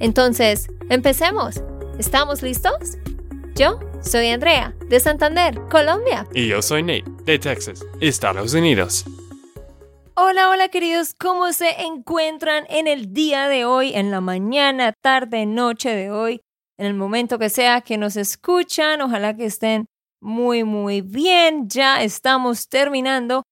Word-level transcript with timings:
Entonces, 0.00 0.68
empecemos. 0.90 1.62
¿Estamos 1.98 2.42
listos? 2.42 2.98
Yo 3.54 3.78
soy 4.02 4.28
Andrea, 4.28 4.74
de 4.88 4.98
Santander, 4.98 5.60
Colombia. 5.70 6.26
Y 6.34 6.48
yo 6.48 6.60
soy 6.60 6.82
Nate, 6.82 7.04
de 7.24 7.38
Texas, 7.38 7.84
Estados 8.00 8.52
Unidos. 8.54 9.04
Hola, 10.16 10.50
hola 10.50 10.68
queridos, 10.68 11.14
¿cómo 11.14 11.52
se 11.52 11.82
encuentran 11.82 12.66
en 12.68 12.86
el 12.86 13.12
día 13.12 13.48
de 13.48 13.64
hoy, 13.64 13.92
en 13.94 14.10
la 14.10 14.20
mañana, 14.20 14.92
tarde, 14.92 15.46
noche 15.46 15.90
de 15.90 16.10
hoy, 16.10 16.40
en 16.78 16.86
el 16.86 16.94
momento 16.94 17.38
que 17.38 17.48
sea 17.48 17.80
que 17.80 17.98
nos 17.98 18.16
escuchan? 18.16 19.00
Ojalá 19.00 19.36
que 19.36 19.46
estén 19.46 19.86
muy, 20.20 20.64
muy 20.64 21.00
bien. 21.00 21.68
Ya 21.68 22.02
estamos 22.02 22.68
terminando 22.68 23.42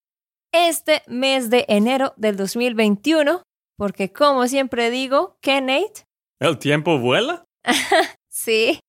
este 0.53 1.03
mes 1.07 1.51
de 1.51 1.65
enero 1.69 2.13
del 2.17 2.37
2021, 2.37 3.43
porque 3.77 4.13
como 4.13 4.47
siempre 4.47 4.91
digo, 4.91 5.37
¿qué, 5.41 5.61
Nate? 5.61 6.07
¿El 6.43 6.59
tiempo 6.59 6.99
vuela? 6.99 7.45
sí. 8.29 8.81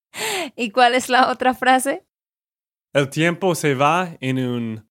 ¿Y 0.55 0.71
cuál 0.71 0.95
es 0.95 1.07
la 1.07 1.29
otra 1.31 1.53
frase? 1.53 2.03
El 2.93 3.11
tiempo 3.11 3.53
se 3.53 3.75
va 3.75 4.17
en 4.21 4.39
un, 4.39 4.89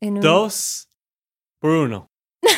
en 0.00 0.14
un... 0.14 0.20
dos 0.20 0.88
por 1.60 1.70
uno. 1.70 2.08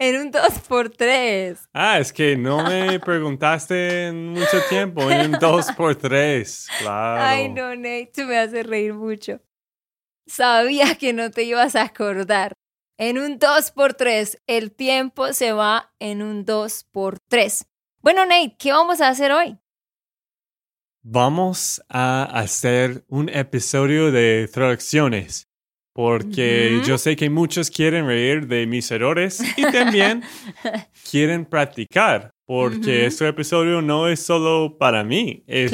En 0.00 0.14
un 0.14 0.32
2x3. 0.32 1.70
Ah, 1.72 1.98
es 1.98 2.12
que 2.12 2.36
no 2.36 2.62
me 2.62 3.00
preguntaste 3.04 4.06
en 4.06 4.28
mucho 4.28 4.60
tiempo. 4.68 5.10
En 5.10 5.34
un 5.34 5.40
2x3, 5.40 6.68
claro. 6.78 7.20
Ay, 7.20 7.48
no, 7.48 7.74
Nate, 7.74 8.12
tú 8.14 8.22
me 8.22 8.38
haces 8.38 8.64
reír 8.64 8.94
mucho. 8.94 9.40
Sabía 10.28 10.94
que 10.94 11.12
no 11.12 11.32
te 11.32 11.42
ibas 11.42 11.74
a 11.74 11.82
acordar. 11.82 12.52
En 13.00 13.16
un 13.16 13.38
2x3, 13.38 14.40
el 14.48 14.72
tiempo 14.72 15.32
se 15.32 15.52
va 15.52 15.92
en 16.00 16.20
un 16.20 16.44
2x3. 16.44 17.64
Bueno, 18.00 18.26
Nate, 18.26 18.56
¿qué 18.58 18.72
vamos 18.72 19.00
a 19.00 19.08
hacer 19.08 19.30
hoy? 19.30 19.56
Vamos 21.02 21.80
a 21.88 22.24
hacer 22.24 23.04
un 23.06 23.28
episodio 23.28 24.10
de 24.10 24.50
traducciones 24.52 25.48
porque 25.92 26.80
yo 26.84 26.98
sé 26.98 27.14
que 27.14 27.30
muchos 27.30 27.70
quieren 27.70 28.06
reír 28.06 28.46
de 28.46 28.66
mis 28.66 28.88
errores 28.90 29.42
y 29.56 29.62
también 29.62 30.22
quieren 31.10 31.44
practicar, 31.44 32.30
porque 32.46 33.06
este 33.06 33.26
episodio 33.26 33.80
no 33.80 34.08
es 34.08 34.20
solo 34.20 34.76
para 34.78 35.02
mí, 35.02 35.42
es 35.46 35.72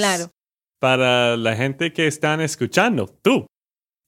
para 0.78 1.36
la 1.36 1.56
gente 1.56 1.92
que 1.92 2.06
están 2.06 2.40
escuchando, 2.40 3.06
tú. 3.22 3.46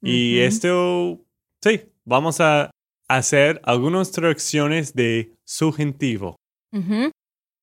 Y 0.03 0.39
esto, 0.39 1.21
sí, 1.63 1.83
vamos 2.05 2.41
a 2.41 2.71
hacer 3.09 3.61
algunas 3.65 4.11
traducciones 4.11 4.95
de 4.95 5.35
subjuntivo. 5.45 6.37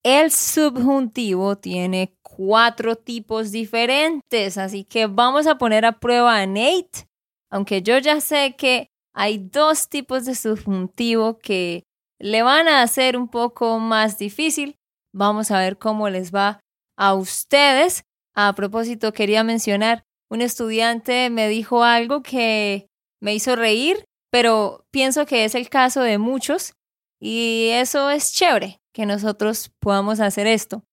El 0.03 0.31
subjuntivo 0.31 1.57
tiene 1.57 2.15
cuatro 2.21 2.95
tipos 2.95 3.51
diferentes, 3.51 4.57
así 4.57 4.83
que 4.83 5.07
vamos 5.07 5.47
a 5.47 5.57
poner 5.57 5.85
a 5.85 5.99
prueba 5.99 6.37
a 6.37 6.45
Nate 6.45 7.07
aunque 7.53 7.83
yo 7.83 7.99
ya 7.99 8.19
sé 8.19 8.55
que 8.57 8.87
hay 9.13 9.37
dos 9.37 9.87
tipos 9.87 10.25
de 10.25 10.33
subjuntivo 10.33 11.37
que 11.37 11.83
le 12.19 12.41
van 12.41 12.67
a 12.67 12.81
hacer 12.81 13.15
un 13.15 13.27
poco 13.27 13.77
más 13.77 14.17
difícil. 14.17 14.75
Vamos 15.13 15.51
a 15.51 15.59
ver 15.59 15.77
cómo 15.77 16.09
les 16.09 16.33
va 16.33 16.59
a 16.97 17.13
ustedes. 17.13 18.05
A 18.35 18.53
propósito, 18.55 19.13
quería 19.13 19.43
mencionar, 19.43 20.03
un 20.31 20.41
estudiante 20.41 21.29
me 21.29 21.47
dijo 21.47 21.83
algo 21.83 22.23
que 22.23 22.87
me 23.21 23.35
hizo 23.35 23.55
reír, 23.55 24.03
pero 24.33 24.87
pienso 24.89 25.27
que 25.27 25.45
es 25.45 25.53
el 25.53 25.69
caso 25.69 26.01
de 26.01 26.17
muchos 26.17 26.73
y 27.21 27.69
eso 27.71 28.09
es 28.09 28.33
chévere, 28.33 28.81
que 28.91 29.05
nosotros 29.05 29.71
podamos 29.79 30.19
hacer 30.19 30.47
esto. 30.47 30.83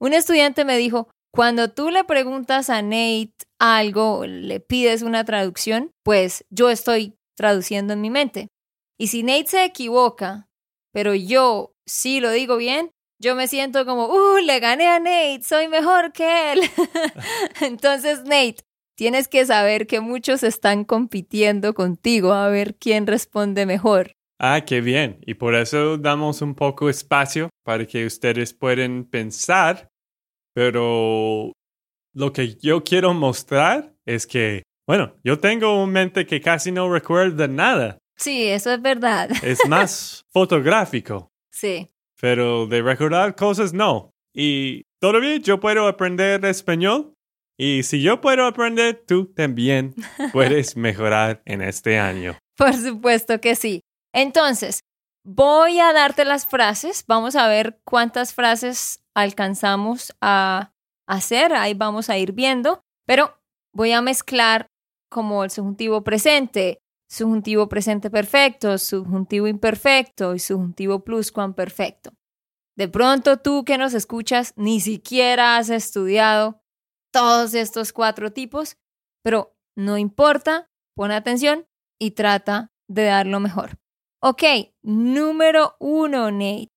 Un 0.00 0.14
estudiante 0.14 0.64
me 0.64 0.76
dijo, 0.76 1.08
cuando 1.32 1.70
tú 1.70 1.90
le 1.90 2.02
preguntas 2.02 2.70
a 2.70 2.82
Nate 2.82 3.34
algo, 3.60 4.26
le 4.26 4.58
pides 4.58 5.02
una 5.02 5.24
traducción, 5.24 5.92
pues 6.02 6.44
yo 6.50 6.70
estoy 6.70 7.14
traduciendo 7.36 7.92
en 7.92 8.00
mi 8.00 8.10
mente. 8.10 8.48
Y 8.98 9.06
si 9.06 9.22
Nate 9.22 9.46
se 9.46 9.64
equivoca, 9.64 10.48
pero 10.92 11.14
yo 11.14 11.76
sí 11.86 12.18
lo 12.18 12.32
digo 12.32 12.56
bien, 12.56 12.90
yo 13.20 13.36
me 13.36 13.46
siento 13.46 13.86
como, 13.86 14.06
uh, 14.06 14.38
le 14.38 14.58
gané 14.58 14.88
a 14.88 14.98
Nate, 14.98 15.42
soy 15.44 15.68
mejor 15.68 16.12
que 16.12 16.52
él. 16.52 16.62
Entonces, 17.60 18.24
Nate, 18.24 18.64
tienes 18.98 19.28
que 19.28 19.46
saber 19.46 19.86
que 19.86 20.00
muchos 20.00 20.42
están 20.42 20.84
compitiendo 20.84 21.72
contigo 21.72 22.32
a 22.32 22.48
ver 22.48 22.74
quién 22.74 23.06
responde 23.06 23.64
mejor. 23.64 24.12
Ah, 24.40 24.64
qué 24.66 24.80
bien. 24.80 25.18
Y 25.24 25.34
por 25.34 25.54
eso 25.54 25.96
damos 25.96 26.42
un 26.42 26.54
poco 26.54 26.90
espacio 26.90 27.48
para 27.64 27.86
que 27.86 28.04
ustedes 28.04 28.52
puedan 28.52 29.04
pensar 29.04 29.88
pero 30.58 31.52
lo 32.12 32.32
que 32.32 32.56
yo 32.56 32.82
quiero 32.82 33.14
mostrar 33.14 33.94
es 34.04 34.26
que, 34.26 34.64
bueno, 34.88 35.14
yo 35.22 35.38
tengo 35.38 35.80
un 35.80 35.92
mente 35.92 36.26
que 36.26 36.40
casi 36.40 36.72
no 36.72 36.92
recuerda 36.92 37.46
nada. 37.46 37.98
Sí, 38.16 38.48
eso 38.48 38.72
es 38.72 38.82
verdad. 38.82 39.30
Es 39.44 39.60
más 39.68 40.22
fotográfico. 40.32 41.30
Sí. 41.52 41.92
Pero 42.20 42.66
de 42.66 42.82
recordar 42.82 43.36
cosas 43.36 43.72
no. 43.72 44.10
Y 44.34 44.82
todavía 45.00 45.36
yo 45.36 45.60
puedo 45.60 45.86
aprender 45.86 46.44
español. 46.44 47.14
Y 47.58 47.82
si 47.82 48.00
yo 48.00 48.20
puedo 48.20 48.46
aprender, 48.46 49.02
tú 49.06 49.26
también 49.26 49.94
puedes 50.32 50.76
mejorar 50.76 51.42
en 51.44 51.60
este 51.60 51.98
año. 51.98 52.38
Por 52.56 52.74
supuesto 52.74 53.40
que 53.40 53.56
sí. 53.56 53.82
Entonces, 54.14 54.84
voy 55.24 55.80
a 55.80 55.92
darte 55.92 56.24
las 56.24 56.46
frases. 56.46 57.04
Vamos 57.06 57.36
a 57.36 57.48
ver 57.48 57.80
cuántas 57.84 58.32
frases 58.32 59.02
alcanzamos 59.14 60.14
a 60.20 60.72
hacer, 61.08 61.54
ahí 61.54 61.74
vamos 61.74 62.10
a 62.10 62.18
ir 62.18 62.32
viendo, 62.32 62.82
pero 63.06 63.40
voy 63.72 63.92
a 63.92 64.02
mezclar 64.02 64.68
como 65.10 65.42
el 65.42 65.50
subjuntivo 65.50 66.04
presente, 66.04 66.80
subjuntivo 67.08 67.68
presente 67.68 68.10
perfecto, 68.10 68.76
subjuntivo 68.78 69.48
imperfecto 69.48 70.34
y 70.34 70.38
subjuntivo 70.38 71.02
pluscuamperfecto. 71.02 72.12
De 72.76 72.88
pronto 72.88 73.38
tú 73.38 73.64
que 73.64 73.78
nos 73.78 73.94
escuchas 73.94 74.52
ni 74.56 74.80
siquiera 74.80 75.56
has 75.56 75.70
estudiado 75.70 76.62
todos 77.18 77.54
estos 77.54 77.92
cuatro 77.92 78.32
tipos, 78.32 78.76
pero 79.24 79.56
no 79.76 79.98
importa, 79.98 80.70
pon 80.94 81.10
atención 81.10 81.66
y 82.00 82.12
trata 82.12 82.70
de 82.88 83.04
dar 83.04 83.26
lo 83.26 83.40
mejor. 83.40 83.76
Ok, 84.22 84.42
número 84.82 85.74
uno, 85.80 86.30
Nate. 86.30 86.68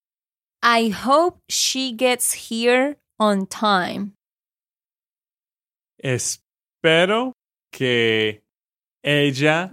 I 0.64 0.92
hope 1.06 1.40
she 1.48 1.96
gets 1.96 2.50
here 2.50 2.98
on 3.20 3.46
time. 3.46 4.14
Espero 6.00 7.34
que 7.72 8.44
ella 9.04 9.70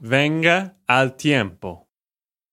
venga 0.00 0.76
al 0.86 1.16
tiempo. 1.16 1.88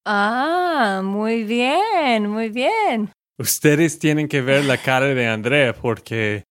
Ah, 0.06 1.02
muy 1.04 1.44
bien, 1.44 2.28
muy 2.28 2.50
bien. 2.50 3.12
Ustedes 3.38 4.00
tienen 4.00 4.28
que 4.28 4.42
ver 4.42 4.66
la 4.66 4.78
cara 4.78 5.08
de 5.08 5.28
Andrea 5.28 5.74
porque 5.74 6.44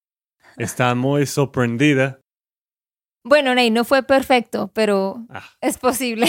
está 0.63 0.95
muy 0.95 1.27
sorprendida. 1.27 2.21
Bueno, 3.25 3.55
Ney, 3.55 3.71
no 3.71 3.85
fue 3.85 4.03
perfecto, 4.03 4.71
pero 4.73 5.27
ah. 5.29 5.45
es 5.61 5.79
posible. 5.79 6.27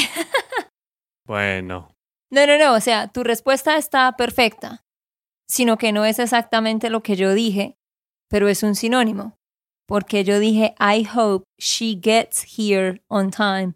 bueno. 1.25 1.95
No, 2.29 2.45
no, 2.45 2.57
no, 2.57 2.73
o 2.73 2.79
sea, 2.79 3.07
tu 3.07 3.23
respuesta 3.23 3.77
está 3.77 4.11
perfecta 4.17 4.83
sino 5.51 5.77
que 5.77 5.91
no 5.91 6.05
es 6.05 6.17
exactamente 6.17 6.89
lo 6.89 7.03
que 7.03 7.17
yo 7.17 7.33
dije, 7.33 7.77
pero 8.29 8.47
es 8.47 8.63
un 8.63 8.73
sinónimo, 8.73 9.37
porque 9.85 10.23
yo 10.23 10.39
dije, 10.39 10.73
I 10.79 11.05
hope 11.13 11.43
she 11.59 11.99
gets 12.01 12.57
here 12.57 13.03
on 13.09 13.31
time. 13.31 13.73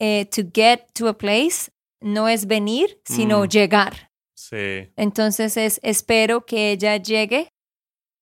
Eh, 0.00 0.24
to 0.34 0.42
get 0.52 0.86
to 0.94 1.08
a 1.08 1.18
place 1.18 1.70
no 2.00 2.26
es 2.26 2.46
venir, 2.46 3.02
sino 3.04 3.44
mm. 3.44 3.48
llegar. 3.48 4.10
Sí. 4.34 4.90
Entonces 4.96 5.58
es, 5.58 5.78
espero 5.82 6.46
que 6.46 6.72
ella 6.72 6.96
llegue 6.96 7.48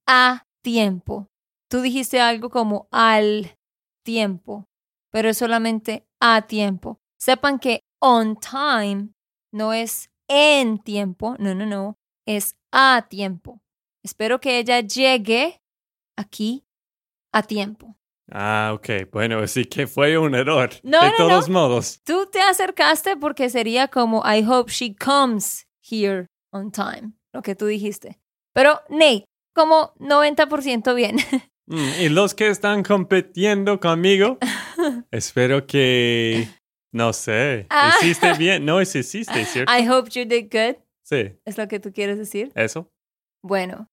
a 0.08 0.44
tiempo. 0.64 1.28
Tú 1.72 1.80
dijiste 1.80 2.20
algo 2.20 2.50
como 2.50 2.86
al 2.90 3.56
tiempo, 4.04 4.68
pero 5.10 5.30
es 5.30 5.38
solamente 5.38 6.06
a 6.20 6.42
tiempo. 6.42 7.00
Sepan 7.18 7.58
que 7.58 7.80
on 7.98 8.36
time 8.36 9.14
no 9.54 9.72
es 9.72 10.10
en 10.28 10.76
tiempo, 10.76 11.34
no, 11.38 11.54
no, 11.54 11.64
no, 11.64 11.96
es 12.26 12.58
a 12.72 13.06
tiempo. 13.08 13.62
Espero 14.04 14.38
que 14.38 14.58
ella 14.58 14.80
llegue 14.80 15.62
aquí 16.14 16.62
a 17.32 17.42
tiempo. 17.42 17.96
Ah, 18.30 18.72
ok. 18.74 19.10
Bueno, 19.10 19.38
así 19.38 19.64
que 19.64 19.86
fue 19.86 20.18
un 20.18 20.34
error. 20.34 20.68
No, 20.82 21.02
de 21.02 21.10
no, 21.12 21.16
todos 21.16 21.48
no. 21.48 21.54
modos. 21.54 22.02
Tú 22.04 22.28
te 22.30 22.42
acercaste 22.42 23.16
porque 23.16 23.48
sería 23.48 23.88
como 23.88 24.22
I 24.30 24.44
hope 24.46 24.70
she 24.70 24.94
comes 24.94 25.66
here 25.80 26.26
on 26.52 26.70
time, 26.70 27.14
lo 27.32 27.40
que 27.40 27.54
tú 27.54 27.64
dijiste. 27.64 28.20
Pero 28.52 28.82
Nate, 28.90 29.24
como 29.54 29.94
90% 29.94 30.94
bien. 30.94 31.16
Mm, 31.72 32.02
y 32.02 32.08
los 32.10 32.34
que 32.34 32.48
están 32.48 32.82
compitiendo 32.82 33.80
conmigo, 33.80 34.38
espero 35.10 35.66
que, 35.66 36.48
no 36.92 37.12
sé, 37.12 37.66
Ah. 37.70 37.94
hiciste 38.00 38.32
bien. 38.38 38.64
No, 38.64 38.80
es 38.80 38.94
hiciste, 38.94 39.44
¿cierto? 39.46 39.72
I 39.72 39.88
hope 39.88 40.10
you 40.10 40.24
did 40.26 40.48
good, 40.52 40.76
Sí, 41.04 41.36
es 41.44 41.56
lo 41.58 41.66
que 41.68 41.80
tú 41.80 41.92
quieres 41.92 42.18
decir. 42.18 42.52
eso. 42.54 42.88
Bueno, 43.42 43.88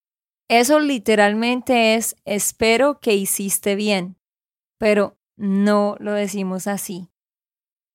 eso 0.50 0.80
literalmente 0.80 1.96
es 1.96 2.16
espero 2.26 3.00
que 3.00 3.14
hiciste 3.16 3.76
bien, 3.76 4.18
pero 4.78 5.18
no 5.38 5.96
lo 6.00 6.12
decimos 6.14 6.68
así. 6.68 7.10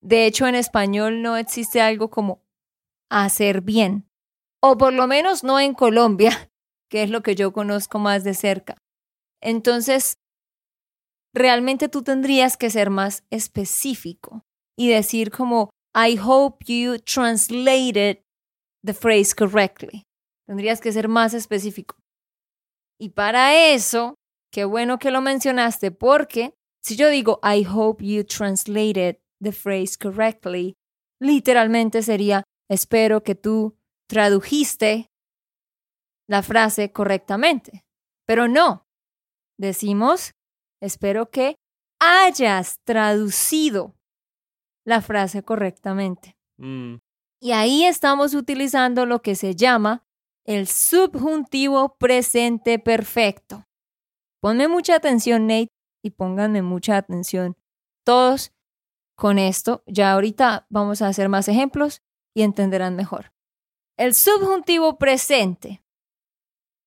De 0.02 0.26
hecho, 0.26 0.46
en 0.46 0.54
español 0.54 1.22
no 1.22 1.36
existe 1.36 1.80
algo 1.80 2.10
como 2.10 2.42
hacer 3.10 3.60
bien, 3.60 4.08
o 4.62 4.76
por 4.78 4.92
lo 4.92 5.06
menos 5.06 5.44
no 5.44 5.60
en 5.60 5.74
Colombia, 5.74 6.50
que 6.90 7.02
es 7.02 7.10
lo 7.10 7.22
que 7.22 7.34
yo 7.34 7.52
conozco 7.52 7.98
más 7.98 8.24
de 8.24 8.34
cerca. 8.34 8.76
Entonces, 9.44 10.16
realmente 11.34 11.88
tú 11.90 12.02
tendrías 12.02 12.56
que 12.56 12.70
ser 12.70 12.88
más 12.88 13.24
específico 13.30 14.42
y 14.76 14.88
decir 14.88 15.30
como, 15.30 15.70
I 15.94 16.18
hope 16.18 16.64
you 16.66 16.98
translated 16.98 18.24
the 18.82 18.94
phrase 18.94 19.34
correctly. 19.34 20.04
Tendrías 20.46 20.80
que 20.80 20.92
ser 20.92 21.08
más 21.08 21.34
específico. 21.34 21.96
Y 22.98 23.10
para 23.10 23.54
eso, 23.54 24.14
qué 24.50 24.64
bueno 24.64 24.98
que 24.98 25.10
lo 25.10 25.20
mencionaste, 25.20 25.90
porque 25.90 26.54
si 26.82 26.96
yo 26.96 27.10
digo, 27.10 27.38
I 27.42 27.66
hope 27.66 28.04
you 28.04 28.24
translated 28.24 29.18
the 29.42 29.52
phrase 29.52 29.98
correctly, 29.98 30.74
literalmente 31.20 32.02
sería, 32.02 32.44
espero 32.70 33.22
que 33.22 33.34
tú 33.34 33.76
tradujiste 34.08 35.10
la 36.28 36.42
frase 36.42 36.92
correctamente. 36.92 37.84
Pero 38.26 38.48
no, 38.48 38.84
decimos, 39.58 40.34
espero 40.80 41.30
que 41.30 41.56
hayas 42.00 42.76
traducido 42.84 43.94
la 44.84 45.00
frase 45.00 45.42
correctamente. 45.42 46.36
Mm, 46.58 46.96
Y 47.40 47.52
ahí 47.52 47.84
estamos 47.84 48.34
utilizando 48.34 49.06
lo 49.06 49.20
que 49.22 49.34
se 49.34 49.54
llama 49.54 50.02
el 50.46 50.66
subjuntivo 50.66 51.96
presente 51.98 52.78
perfecto. 52.78 53.66
Ponme 54.40 54.68
mucha 54.68 54.94
atención, 54.94 55.46
Nate, 55.46 55.72
y 56.02 56.10
pónganme 56.10 56.62
mucha 56.62 56.96
atención 56.98 57.56
todos 58.04 58.52
con 59.16 59.38
esto. 59.38 59.82
Ya 59.86 60.12
ahorita 60.12 60.66
vamos 60.68 61.00
a 61.00 61.08
hacer 61.08 61.28
más 61.28 61.48
ejemplos 61.48 62.02
y 62.34 62.42
entenderán 62.42 62.94
mejor. 62.96 63.32
El 63.96 64.14
subjuntivo 64.14 64.98
presente 64.98 65.82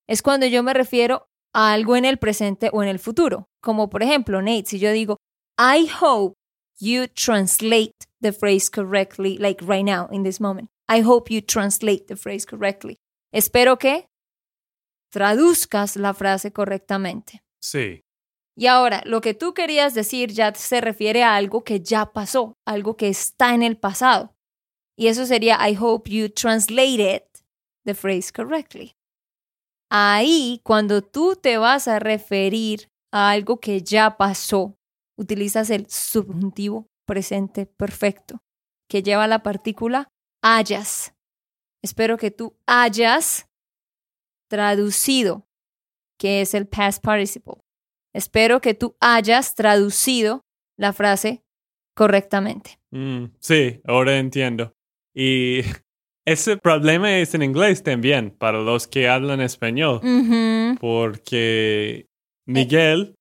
es 0.08 0.22
cuando 0.22 0.46
yo 0.46 0.62
me 0.62 0.74
refiero 0.74 1.30
a 1.58 1.74
algo 1.74 1.96
en 1.96 2.06
el 2.06 2.20
presente 2.20 2.70
o 2.72 2.84
en 2.84 2.90
el 2.90 3.00
futuro. 3.00 3.48
Como 3.62 3.90
por 3.90 4.04
ejemplo, 4.04 4.42
Nate, 4.44 4.68
si 4.68 4.80
yo 4.80 4.92
digo, 4.92 5.18
I 5.58 5.90
hope 6.02 6.36
you 6.80 7.08
translate 7.08 7.96
the 8.22 8.32
phrase 8.32 8.70
correctly, 8.70 9.38
like 9.40 9.66
right 9.66 9.84
now, 9.84 10.08
in 10.12 10.24
this 10.24 10.40
moment. 10.40 10.70
I 10.88 11.02
hope 11.02 11.34
you 11.34 11.42
translate 11.42 12.06
the 12.08 12.16
phrase 12.16 12.46
correctly. 12.46 12.98
Espero 13.34 13.78
que 13.80 14.06
traduzcas 15.12 15.96
la 15.96 16.14
frase 16.14 16.52
correctamente. 16.54 17.42
sí. 17.60 18.02
Y 18.60 18.66
ahora, 18.66 19.04
lo 19.06 19.22
que 19.22 19.36
tú 19.36 19.54
querías 19.54 19.94
decir 19.94 20.32
ya 20.32 20.52
se 20.56 20.82
refiere 20.82 21.24
a 21.24 21.36
algo 21.36 21.64
que 21.64 21.80
ya 21.80 22.12
pasó, 22.12 22.56
algo 22.66 22.98
que 22.98 23.08
está 23.08 23.54
en 23.54 23.62
el 23.62 23.78
pasado. 23.78 24.34
Y 24.98 25.10
eso 25.10 25.28
sería, 25.28 25.58
I 25.70 25.78
hope 25.80 26.10
you 26.10 26.28
translated 26.28 27.22
the 27.86 27.94
phrase 27.94 28.32
correctly. 28.32 28.97
Ahí, 29.90 30.62
cuando 30.64 31.02
tú 31.02 31.36
te 31.36 31.58
vas 31.58 31.88
a 31.88 32.00
referir 32.00 32.90
a 33.12 33.30
algo 33.32 33.60
que 33.60 33.82
ya 33.82 34.18
pasó, 34.18 34.78
utilizas 35.18 35.70
el 35.70 35.90
subjuntivo 35.90 36.88
presente 37.06 37.66
perfecto, 37.66 38.40
que 38.90 39.02
lleva 39.02 39.28
la 39.28 39.44
partícula 39.44 40.10
hayas. 40.44 41.16
Espero 41.84 42.18
que 42.18 42.32
tú 42.32 42.58
hayas 42.66 43.48
traducido, 44.50 45.48
que 46.20 46.42
es 46.42 46.54
el 46.54 46.68
past 46.68 47.04
participle. 47.04 47.56
Espero 48.14 48.62
que 48.62 48.74
tú 48.74 48.96
hayas 49.00 49.56
traducido 49.56 50.42
la 50.78 50.94
frase 50.94 51.44
correctamente. 51.96 52.80
Mm, 52.92 53.26
sí, 53.40 53.82
ahora 53.86 54.18
entiendo. 54.18 54.74
Y 55.14 55.62
ese 56.28 56.58
problema 56.58 57.18
es 57.20 57.34
en 57.34 57.42
inglés 57.42 57.82
también, 57.82 58.32
para 58.32 58.60
los 58.60 58.86
que 58.88 59.08
hablan 59.08 59.40
español, 59.42 60.02
porque 60.82 62.06
Miguel, 62.46 63.16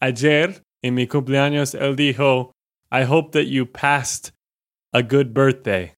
ayer 0.00 0.62
en 0.82 0.94
mi 0.94 1.06
cumpleaños, 1.06 1.74
él 1.74 1.94
dijo, 1.96 2.52
I 2.90 3.04
hope 3.08 3.30
that 3.38 3.46
you 3.48 3.66
passed 3.70 4.32
a 4.92 5.00
good 5.02 5.28
birthday. 5.32 5.92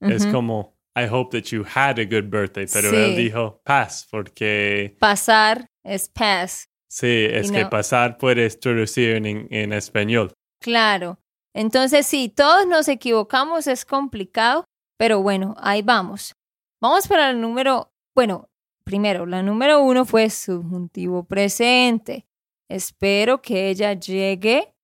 Es 0.00 0.26
como, 0.26 0.74
I 0.96 1.06
hope 1.10 1.30
that 1.40 1.48
you 1.50 1.64
had 1.64 1.98
a 1.98 2.04
good 2.04 2.28
birthday, 2.30 2.66
pero 2.70 2.90
él 2.90 3.16
dijo 3.16 3.60
pass, 3.64 4.06
porque 4.10 4.96
Pasar 4.98 5.66
es 5.84 6.08
pass. 6.08 6.66
sí, 6.90 7.26
es 7.30 7.50
que 7.50 7.62
no- 7.62 7.70
pasar 7.70 8.18
puedes 8.18 8.58
traducir 8.60 9.16
en, 9.16 9.46
en 9.50 9.72
español. 9.72 10.32
Claro. 10.62 11.18
Entonces, 11.54 12.06
sí, 12.06 12.28
todos 12.28 12.66
nos 12.66 12.86
equivocamos, 12.88 13.66
es 13.66 13.84
complicado, 13.84 14.64
pero 15.00 15.22
bueno, 15.22 15.54
ahí 15.58 15.80
vamos. 15.80 16.36
Vamos 16.78 17.08
para 17.08 17.30
el 17.30 17.40
número, 17.40 17.90
bueno, 18.14 18.50
primero, 18.84 19.24
la 19.24 19.42
número 19.42 19.80
uno 19.80 20.04
fue 20.04 20.28
subjuntivo 20.28 21.24
presente. 21.24 22.26
Espero 22.68 23.40
que 23.40 23.70
ella 23.70 23.94
llegue 23.94 24.74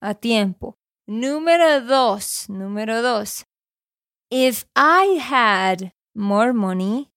a 0.00 0.14
tiempo. 0.14 0.76
Número 1.06 1.82
dos, 1.82 2.48
número 2.48 3.00
dos. 3.00 3.46
If 4.28 4.64
I 4.74 5.20
had 5.20 5.92
more 6.16 6.52
money, 6.52 7.08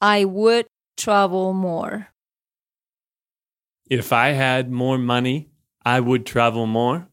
I 0.00 0.24
would 0.24 0.68
travel 0.96 1.52
more. 1.52 2.06
If 3.90 4.14
I 4.14 4.32
had 4.32 4.70
more 4.70 4.96
money, 4.96 5.50
I 5.84 6.00
would 6.00 6.24
travel 6.24 6.64
more. 6.64 7.10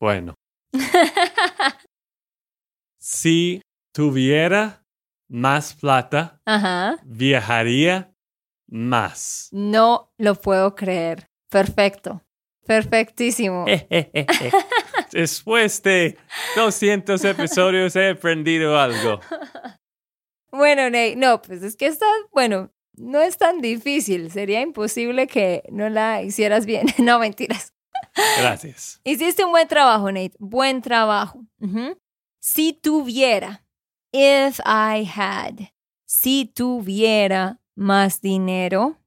Bueno, 0.00 0.34
si 3.10 3.60
tuviera 3.92 4.84
más 5.28 5.74
plata, 5.74 6.40
Ajá. 6.44 6.96
viajaría 7.04 8.14
más. 8.68 9.48
No 9.50 10.12
lo 10.16 10.36
puedo 10.36 10.76
creer. 10.76 11.26
Perfecto. 11.50 12.22
Perfectísimo. 12.66 13.64
Después 15.12 15.82
de 15.82 16.16
200 16.54 17.24
episodios 17.24 17.96
he 17.96 18.10
aprendido 18.10 18.78
algo. 18.78 19.18
Bueno, 20.52 20.84
Nate, 20.84 21.16
no, 21.16 21.42
pues 21.42 21.64
es 21.64 21.76
que 21.76 21.86
está, 21.86 22.06
bueno, 22.32 22.70
no 22.94 23.20
es 23.20 23.38
tan 23.38 23.60
difícil. 23.60 24.30
Sería 24.30 24.60
imposible 24.60 25.26
que 25.26 25.64
no 25.72 25.88
la 25.88 26.22
hicieras 26.22 26.64
bien. 26.64 26.86
No, 26.98 27.18
mentiras. 27.18 27.72
Gracias. 28.38 29.00
Hiciste 29.02 29.44
un 29.44 29.50
buen 29.50 29.66
trabajo, 29.66 30.12
Nate. 30.12 30.36
Buen 30.38 30.80
trabajo. 30.80 31.44
Si 32.42 32.72
tuviera, 32.72 33.66
if 34.12 34.60
I 34.64 35.04
had, 35.04 35.72
si 36.06 36.46
tuviera 36.46 37.60
más 37.76 38.22
dinero, 38.22 38.98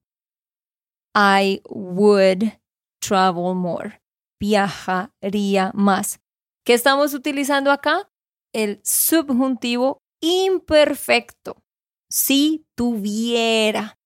I 1.16 1.62
would 1.68 2.60
travel 3.02 3.56
more. 3.56 4.02
Viajaría 4.40 5.72
más. 5.74 6.20
¿Qué 6.64 6.74
estamos 6.74 7.14
utilizando 7.14 7.72
acá? 7.72 8.10
El 8.54 8.82
subjuntivo 8.84 10.04
imperfecto. 10.22 11.64
Si 12.10 12.66
tuviera. 12.76 13.98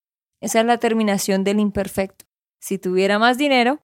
Esa 0.41 0.61
es 0.61 0.65
la 0.65 0.77
terminación 0.77 1.43
del 1.43 1.59
imperfecto. 1.59 2.25
Si 2.61 2.77
tuviera 2.77 3.19
más 3.19 3.37
dinero, 3.37 3.83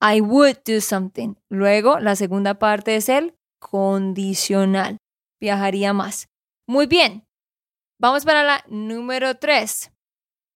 I 0.00 0.20
would 0.20 0.58
do 0.64 0.80
something. 0.80 1.34
Luego, 1.50 1.98
la 1.98 2.14
segunda 2.14 2.58
parte 2.58 2.96
es 2.96 3.08
el 3.08 3.36
condicional. 3.70 4.98
Viajaría 5.40 5.92
más. 5.92 6.28
Muy 6.68 6.86
bien. 6.86 7.26
Vamos 7.98 8.24
para 8.24 8.44
la 8.44 8.64
número 8.68 9.34
tres. 9.36 9.90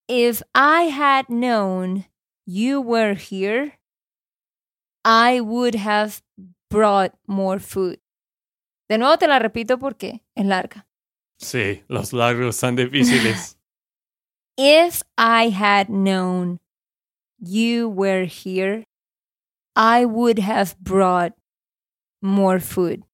If 0.08 0.42
I 0.54 0.90
had 0.90 1.26
known 1.28 2.06
you 2.46 2.80
were 2.80 3.14
here, 3.14 3.78
I 5.04 5.40
would 5.40 5.74
have 5.74 6.22
brought 6.70 7.12
more 7.26 7.58
food. 7.58 7.98
De 8.88 8.98
nuevo 8.98 9.16
te 9.18 9.26
la 9.26 9.38
repito 9.38 9.78
porque 9.78 10.22
es 10.34 10.46
larga. 10.46 10.86
Sí, 11.38 11.84
los 11.88 12.12
largos 12.12 12.56
son 12.56 12.76
difíciles. 12.76 13.56
If 14.56 15.02
I 15.16 15.50
had 15.50 15.88
known 15.88 16.58
you 17.38 17.88
were 17.88 18.24
here, 18.24 18.84
I 19.76 20.04
would 20.04 20.40
have 20.40 20.76
brought 20.80 21.37
more 22.20 22.60
food. 22.60 23.04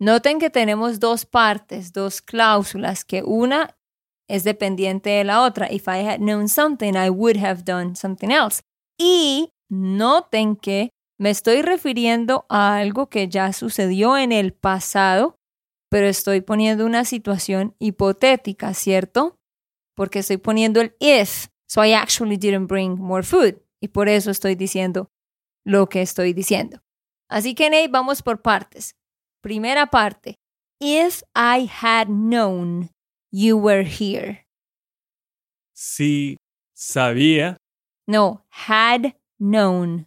Noten 0.00 0.38
que 0.38 0.50
tenemos 0.50 0.98
dos 0.98 1.24
partes, 1.24 1.92
dos 1.92 2.20
cláusulas, 2.20 3.04
que 3.04 3.22
una 3.22 3.76
es 4.28 4.44
dependiente 4.44 5.10
de 5.10 5.24
la 5.24 5.42
otra. 5.42 5.70
If 5.70 5.86
I 5.86 6.06
had 6.06 6.18
known 6.18 6.48
something, 6.48 6.94
I 6.94 7.10
would 7.10 7.36
have 7.36 7.62
done 7.64 7.94
something 7.96 8.30
else. 8.30 8.62
Y 8.98 9.52
noten 9.70 10.56
que 10.56 10.90
me 11.18 11.30
estoy 11.30 11.62
refiriendo 11.62 12.44
a 12.48 12.76
algo 12.76 13.08
que 13.08 13.28
ya 13.28 13.52
sucedió 13.52 14.16
en 14.16 14.32
el 14.32 14.52
pasado, 14.52 15.38
pero 15.90 16.06
estoy 16.06 16.40
poniendo 16.40 16.84
una 16.84 17.04
situación 17.04 17.76
hipotética, 17.78 18.74
¿cierto? 18.74 19.38
Porque 19.94 20.20
estoy 20.20 20.38
poniendo 20.38 20.80
el 20.80 20.96
if, 20.98 21.46
so 21.68 21.84
I 21.84 21.94
actually 21.94 22.36
didn't 22.36 22.66
bring 22.66 22.98
more 22.98 23.22
food. 23.22 23.62
Y 23.80 23.88
por 23.88 24.08
eso 24.08 24.30
estoy 24.30 24.54
diciendo 24.56 25.10
lo 25.64 25.88
que 25.88 26.02
estoy 26.02 26.32
diciendo. 26.32 26.82
Así 27.28 27.54
que, 27.54 27.70
Nate, 27.70 27.88
vamos 27.88 28.22
por 28.22 28.42
partes. 28.42 28.94
Primera 29.42 29.86
parte. 29.86 30.36
If 30.80 31.22
I 31.34 31.68
had 31.82 32.08
known 32.08 32.90
you 33.32 33.56
were 33.58 33.84
here. 33.84 34.46
Si 35.74 36.36
sabía, 36.76 37.56
No, 38.06 38.44
had 38.50 39.14
known. 39.38 40.06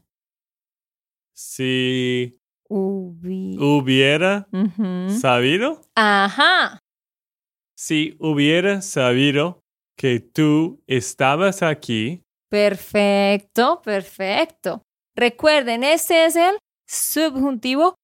si 1.34 2.38
Hubi- 2.70 3.58
hubiera 3.60 4.48
sabido, 5.22 5.82
Ajá. 5.96 6.80
si 7.78 8.16
hubiera 8.20 8.82
sabido 8.82 9.62
que 9.98 10.20
tú 10.20 10.82
estabas 10.88 11.62
aquí, 11.64 12.24
Perfecto, 12.50 13.82
perfecto. 13.82 14.82
Recuerden, 15.16 15.84
ese 15.84 16.26
es 16.26 16.36
el 16.38 16.58
subjuntivo 16.88 17.96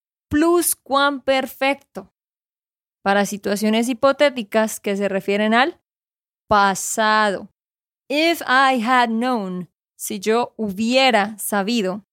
perfecto 1.23 2.11
para 3.03 3.25
situaciones 3.25 3.89
hipotéticas 3.89 4.79
que 4.79 4.95
se 4.95 5.07
refieren 5.09 5.53
al 5.53 5.79
pasado. 6.47 7.49
If 8.09 8.41
I 8.41 8.81
had 8.83 9.09
known, 9.09 9.69
si 9.95 10.19
yo 10.19 10.53
hubiera 10.57 11.37
sabido 11.37 12.05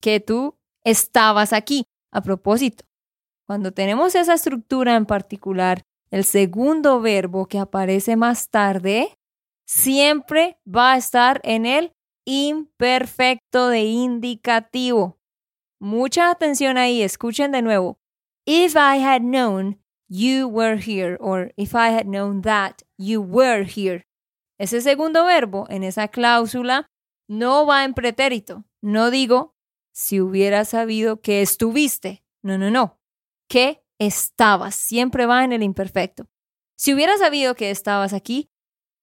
que 0.00 0.20
tú 0.20 0.56
estabas 0.84 1.52
aquí. 1.52 1.84
A 2.14 2.20
propósito, 2.20 2.84
cuando 3.46 3.72
tenemos 3.72 4.14
esa 4.14 4.34
estructura 4.34 4.96
en 4.96 5.06
particular, 5.06 5.82
el 6.10 6.24
segundo 6.24 7.00
verbo 7.00 7.46
que 7.46 7.58
aparece 7.58 8.16
más 8.16 8.50
tarde 8.50 9.16
siempre 9.66 10.58
va 10.66 10.92
a 10.92 10.96
estar 10.98 11.40
en 11.42 11.64
el 11.64 11.92
imperfecto 12.26 13.68
de 13.68 13.84
indicativo. 13.84 15.16
Mucha 15.82 16.30
atención 16.30 16.78
ahí, 16.78 17.02
escuchen 17.02 17.50
de 17.50 17.60
nuevo. 17.60 17.98
If 18.46 18.76
I 18.76 19.02
had 19.02 19.22
known 19.22 19.80
you 20.08 20.46
were 20.46 20.76
here, 20.76 21.16
or 21.18 21.52
if 21.56 21.74
I 21.74 21.90
had 21.90 22.04
known 22.04 22.42
that 22.42 22.82
you 22.96 23.20
were 23.20 23.64
here. 23.64 24.06
Ese 24.60 24.80
segundo 24.80 25.24
verbo 25.24 25.66
en 25.70 25.82
esa 25.82 26.06
cláusula 26.06 26.88
no 27.28 27.66
va 27.66 27.82
en 27.82 27.94
pretérito. 27.94 28.64
No 28.80 29.10
digo 29.10 29.56
si 29.92 30.20
hubiera 30.20 30.64
sabido 30.64 31.20
que 31.20 31.42
estuviste. 31.42 32.22
No, 32.44 32.58
no, 32.58 32.70
no. 32.70 33.00
Que 33.48 33.82
estabas. 33.98 34.76
Siempre 34.76 35.26
va 35.26 35.42
en 35.42 35.52
el 35.52 35.64
imperfecto. 35.64 36.28
Si 36.76 36.94
hubiera 36.94 37.18
sabido 37.18 37.56
que 37.56 37.72
estabas 37.72 38.12
aquí, 38.12 38.52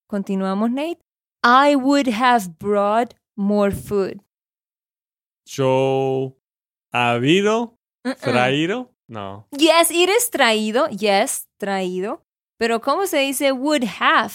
continuamos, 0.08 0.72
Nate. 0.72 1.02
I 1.44 1.76
would 1.76 2.08
have 2.08 2.58
brought 2.58 3.16
more 3.36 3.72
food. 3.76 4.22
yo 5.44 6.39
habido, 6.92 7.78
traído, 8.22 8.92
no. 9.08 9.48
Yes, 9.52 9.92
it 9.92 10.10
is 10.10 10.30
traído. 10.32 10.88
Yes, 10.90 11.48
traído. 11.58 12.24
Pero 12.58 12.82
¿cómo 12.82 13.08
se 13.08 13.20
dice 13.20 13.52
would 13.52 13.84
have? 14.00 14.34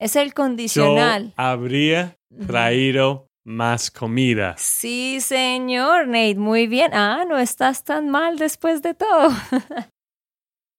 Es 0.00 0.16
el 0.16 0.28
Yo 0.28 0.34
condicional. 0.34 1.32
habría 1.36 2.16
traído 2.46 3.28
más 3.44 3.90
comida. 3.90 4.54
Sí, 4.58 5.20
señor, 5.20 6.06
Nate. 6.08 6.36
Muy 6.36 6.66
bien. 6.66 6.92
Ah, 6.94 7.24
no 7.28 7.38
estás 7.38 7.84
tan 7.84 8.08
mal 8.08 8.38
después 8.38 8.82
de 8.82 8.94
todo. 8.94 9.28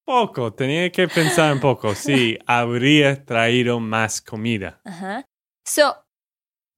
Poco, 0.06 0.54
tenía 0.54 0.92
que 0.92 1.08
pensar 1.08 1.54
un 1.54 1.60
poco. 1.60 1.96
Sí, 1.96 2.38
habría 2.46 3.26
traído 3.26 3.80
más 3.80 4.22
comida. 4.22 4.80
Ajá. 4.86 5.26
So, 5.66 5.96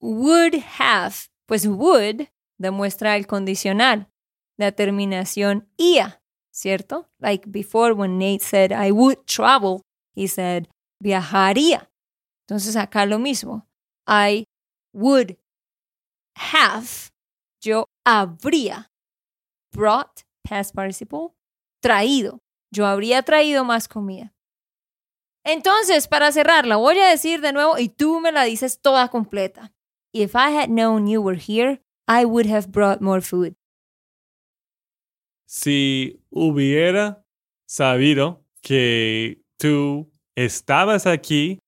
would 0.02 0.56
have, 0.80 1.28
pues 1.46 1.68
would 1.68 2.28
demuestra 2.58 3.16
el 3.16 3.28
condicional, 3.28 4.10
la 4.58 4.72
terminación 4.72 5.70
ia, 5.78 6.22
¿cierto? 6.52 7.10
Like 7.20 7.48
before 7.50 7.94
when 7.94 8.18
Nate 8.18 8.44
said 8.44 8.72
I 8.72 8.92
would 8.92 9.26
travel, 9.26 9.82
he 10.16 10.28
said 10.28 10.68
viajaría. 11.02 11.90
Entonces 12.48 12.76
acá 12.76 13.06
lo 13.06 13.20
mismo. 13.20 13.68
I 14.08 14.46
would 14.94 15.38
have, 16.36 17.12
yo 17.62 17.86
habría 18.06 18.90
brought, 19.72 20.22
past 20.44 20.74
participle, 20.74 21.36
traído. 21.82 22.40
Yo 22.72 22.86
habría 22.86 23.22
traído 23.24 23.64
más 23.64 23.88
comida. 23.88 24.34
Entonces, 25.46 26.10
para 26.10 26.32
cerrar, 26.34 26.66
la 26.66 26.76
voy 26.76 27.00
a 27.00 27.08
decir 27.08 27.40
de 27.40 27.54
nuevo 27.54 27.78
y 27.78 27.88
tú 27.88 28.20
me 28.20 28.34
la 28.34 28.44
dices 28.44 28.82
toda 28.82 29.08
completa. 29.08 29.74
If 30.14 30.36
I 30.36 30.52
had 30.52 30.68
known 30.68 31.08
you 31.08 31.22
were 31.22 31.40
here, 31.40 31.82
I 32.08 32.26
would 32.26 32.50
have 32.50 32.72
brought 32.72 33.02
more 33.02 33.22
food. 33.22 33.56
Si 35.46 36.22
hubiera 36.30 37.24
sabido 37.66 38.44
que 38.62 39.42
tú 39.58 40.10
estabas 40.36 41.06
aquí, 41.06 41.60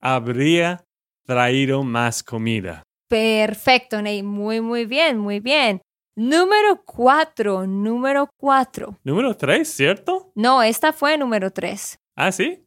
habría 0.00 0.84
traído 1.24 1.82
más 1.82 2.22
comida. 2.22 2.82
Perfecto, 3.08 3.98
Nate. 4.02 4.22
Muy, 4.22 4.60
muy 4.60 4.84
bien, 4.84 5.18
muy 5.18 5.40
bien. 5.40 5.80
Número 6.16 6.82
cuatro, 6.84 7.66
número 7.66 8.28
cuatro. 8.38 8.98
Número 9.04 9.36
tres, 9.36 9.68
¿cierto? 9.68 10.32
No, 10.34 10.62
esta 10.62 10.92
fue 10.92 11.16
número 11.16 11.50
tres. 11.52 11.96
Ah, 12.16 12.32
sí. 12.32 12.66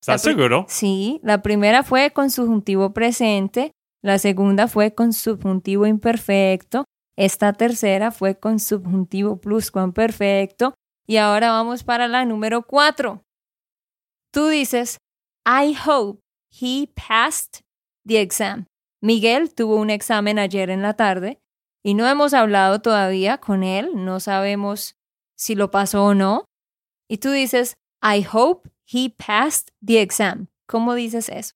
¿Estás 0.00 0.22
seguro? 0.22 0.66
Sí, 0.68 1.20
la 1.22 1.42
primera 1.42 1.84
fue 1.84 2.10
con 2.10 2.30
subjuntivo 2.30 2.92
presente, 2.92 3.70
la 4.02 4.18
segunda 4.18 4.68
fue 4.68 4.94
con 4.94 5.12
subjuntivo 5.12 5.86
imperfecto, 5.86 6.84
esta 7.16 7.52
tercera 7.52 8.10
fue 8.10 8.38
con 8.38 8.58
subjuntivo 8.58 9.36
pluscuamperfecto 9.36 10.74
y 11.06 11.18
ahora 11.18 11.52
vamos 11.52 11.84
para 11.84 12.08
la 12.08 12.24
número 12.24 12.62
cuatro. 12.62 13.22
Tú 14.32 14.48
dices, 14.48 14.98
I 15.46 15.76
hope 15.86 16.20
he 16.50 16.88
passed 16.94 17.62
the 18.06 18.20
exam. 18.20 18.66
Miguel 19.00 19.54
tuvo 19.54 19.76
un 19.76 19.90
examen 19.90 20.38
ayer 20.38 20.70
en 20.70 20.82
la 20.82 20.94
tarde 20.94 21.38
y 21.84 21.94
no 21.94 22.08
hemos 22.08 22.34
hablado 22.34 22.80
todavía 22.80 23.38
con 23.38 23.62
él, 23.62 23.90
no 23.94 24.20
sabemos 24.20 24.96
si 25.36 25.54
lo 25.54 25.70
pasó 25.70 26.04
o 26.04 26.14
no. 26.14 26.44
Y 27.08 27.18
tú 27.18 27.30
dices, 27.30 27.74
I 28.02 28.26
hope 28.32 28.70
he 28.86 29.10
passed 29.10 29.68
the 29.84 30.00
exam. 30.00 30.48
¿Cómo 30.66 30.94
dices 30.94 31.28
eso? 31.28 31.54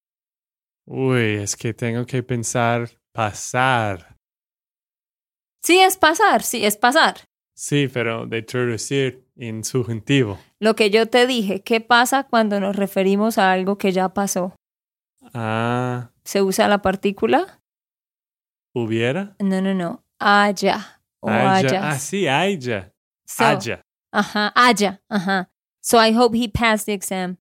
Uy, 0.87 1.37
es 1.43 1.57
que 1.57 1.75
tengo 1.75 2.07
que 2.07 2.23
pensar 2.23 2.89
pasar. 3.13 4.17
Sí, 5.63 5.81
es 5.81 5.97
pasar, 5.97 6.43
sí, 6.43 6.65
es 6.65 6.77
pasar. 6.77 7.17
Sí, 7.55 7.89
pero 7.93 8.27
de 8.27 8.43
traducir 8.43 9.27
en 9.37 9.65
subjuntivo. 9.65 10.39
Lo 10.61 10.77
que 10.77 10.91
yo 10.91 11.07
te 11.07 11.27
dije, 11.27 11.63
¿qué 11.63 11.81
pasa 11.81 12.25
cuando 12.25 12.61
nos 12.61 12.77
referimos 12.77 13.39
a 13.39 13.51
algo 13.51 13.79
que 13.79 13.91
ya 13.93 14.11
pasó? 14.11 14.55
Ah, 15.35 16.13
¿Se 16.25 16.43
usa 16.43 16.69
la 16.69 16.83
partícula? 16.83 17.61
hubiera. 18.75 19.35
No, 19.41 19.61
no, 19.61 19.75
no. 19.75 20.05
Haya 20.19 21.01
o 21.21 21.31
Haya. 21.31 21.91
Ah, 21.91 21.99
sí, 21.99 22.29
haya. 22.29 22.93
So, 23.27 23.45
Haya. 23.45 23.83
Ajá, 24.13 24.53
haya, 24.55 25.03
ajá. 25.09 25.51
So 25.83 25.99
I 25.99 26.13
hope 26.13 26.37
he 26.37 26.49
passed 26.49 26.87
the 26.87 26.93
exam. 26.93 27.39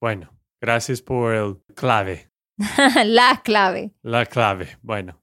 Bueno, 0.00 0.30
gracias 0.60 1.02
por 1.02 1.34
el 1.34 1.56
clave. 1.74 2.29
la 3.04 3.40
clave. 3.42 3.92
La 4.02 4.26
clave. 4.26 4.78
Bueno, 4.82 5.22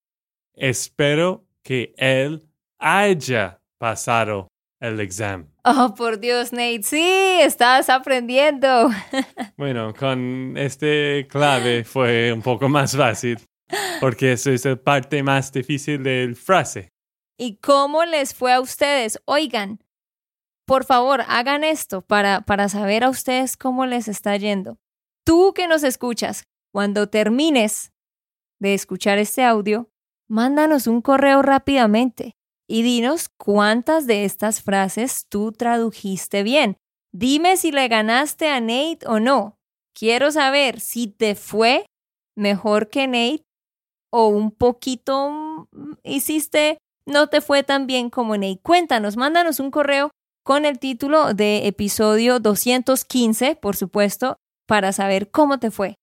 espero 0.53 1.45
que 1.63 1.93
él 1.97 2.49
haya 2.79 3.61
pasado 3.77 4.47
el 4.79 4.99
examen. 4.99 5.51
Oh, 5.63 5.93
por 5.95 6.19
Dios, 6.19 6.51
Nate. 6.51 6.83
Sí, 6.83 7.39
estás 7.41 7.89
aprendiendo. 7.89 8.89
Bueno, 9.57 9.91
con 9.95 10.55
este 10.55 11.25
clave 11.27 11.83
fue 11.83 12.31
un 12.31 12.43
poco 12.43 12.69
más 12.69 12.95
fácil, 12.95 13.39
porque 13.99 14.33
eso 14.33 14.51
es 14.51 14.65
la 14.65 14.75
parte 14.75 15.23
más 15.23 15.51
difícil 15.51 16.03
del 16.03 16.35
frase. 16.35 16.89
¿Y 17.39 17.55
cómo 17.57 18.05
les 18.05 18.35
fue 18.35 18.53
a 18.53 18.61
ustedes? 18.61 19.19
Oigan, 19.25 19.79
por 20.67 20.85
favor, 20.85 21.23
hagan 21.27 21.63
esto 21.63 22.01
para, 22.01 22.41
para 22.41 22.69
saber 22.69 23.03
a 23.03 23.09
ustedes 23.09 23.57
cómo 23.57 23.87
les 23.87 24.07
está 24.07 24.37
yendo. 24.37 24.77
Tú 25.25 25.53
que 25.55 25.67
nos 25.67 25.83
escuchas, 25.83 26.43
cuando 26.77 27.09
termines 27.09 27.91
de 28.59 28.75
escuchar 28.75 29.17
este 29.17 29.43
audio, 29.43 29.89
mándanos 30.29 30.85
un 30.85 31.01
correo 31.01 31.41
rápidamente 31.41 32.35
y 32.69 32.83
dinos 32.83 33.29
cuántas 33.35 34.05
de 34.05 34.25
estas 34.25 34.61
frases 34.61 35.25
tú 35.27 35.51
tradujiste 35.51 36.43
bien. 36.43 36.77
Dime 37.11 37.57
si 37.57 37.71
le 37.71 37.87
ganaste 37.87 38.49
a 38.49 38.59
Nate 38.59 38.99
o 39.07 39.19
no. 39.19 39.57
Quiero 39.95 40.29
saber 40.29 40.79
si 40.79 41.07
te 41.07 41.33
fue 41.33 41.87
mejor 42.35 42.91
que 42.91 43.07
Nate 43.07 43.43
o 44.11 44.27
un 44.27 44.51
poquito 44.51 45.31
mm, 45.71 45.93
hiciste, 46.03 46.77
no 47.07 47.25
te 47.25 47.41
fue 47.41 47.63
tan 47.63 47.87
bien 47.87 48.11
como 48.11 48.37
Nate. 48.37 48.59
Cuéntanos, 48.61 49.17
mándanos 49.17 49.59
un 49.59 49.71
correo 49.71 50.11
con 50.43 50.63
el 50.63 50.77
título 50.77 51.33
de 51.33 51.65
episodio 51.65 52.39
215, 52.39 53.55
por 53.55 53.75
supuesto, 53.75 54.35
para 54.67 54.91
saber 54.91 55.31
cómo 55.31 55.57
te 55.57 55.71
fue. 55.71 55.97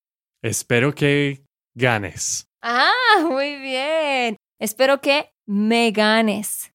Espero 0.45 0.95
que 0.95 1.43
ganes. 1.75 2.47
Ah, 2.61 2.93
muy 3.23 3.57
bien. 3.57 4.37
Espero 4.61 5.01
que 5.01 5.31
me 5.47 5.91
ganes. 5.91 6.71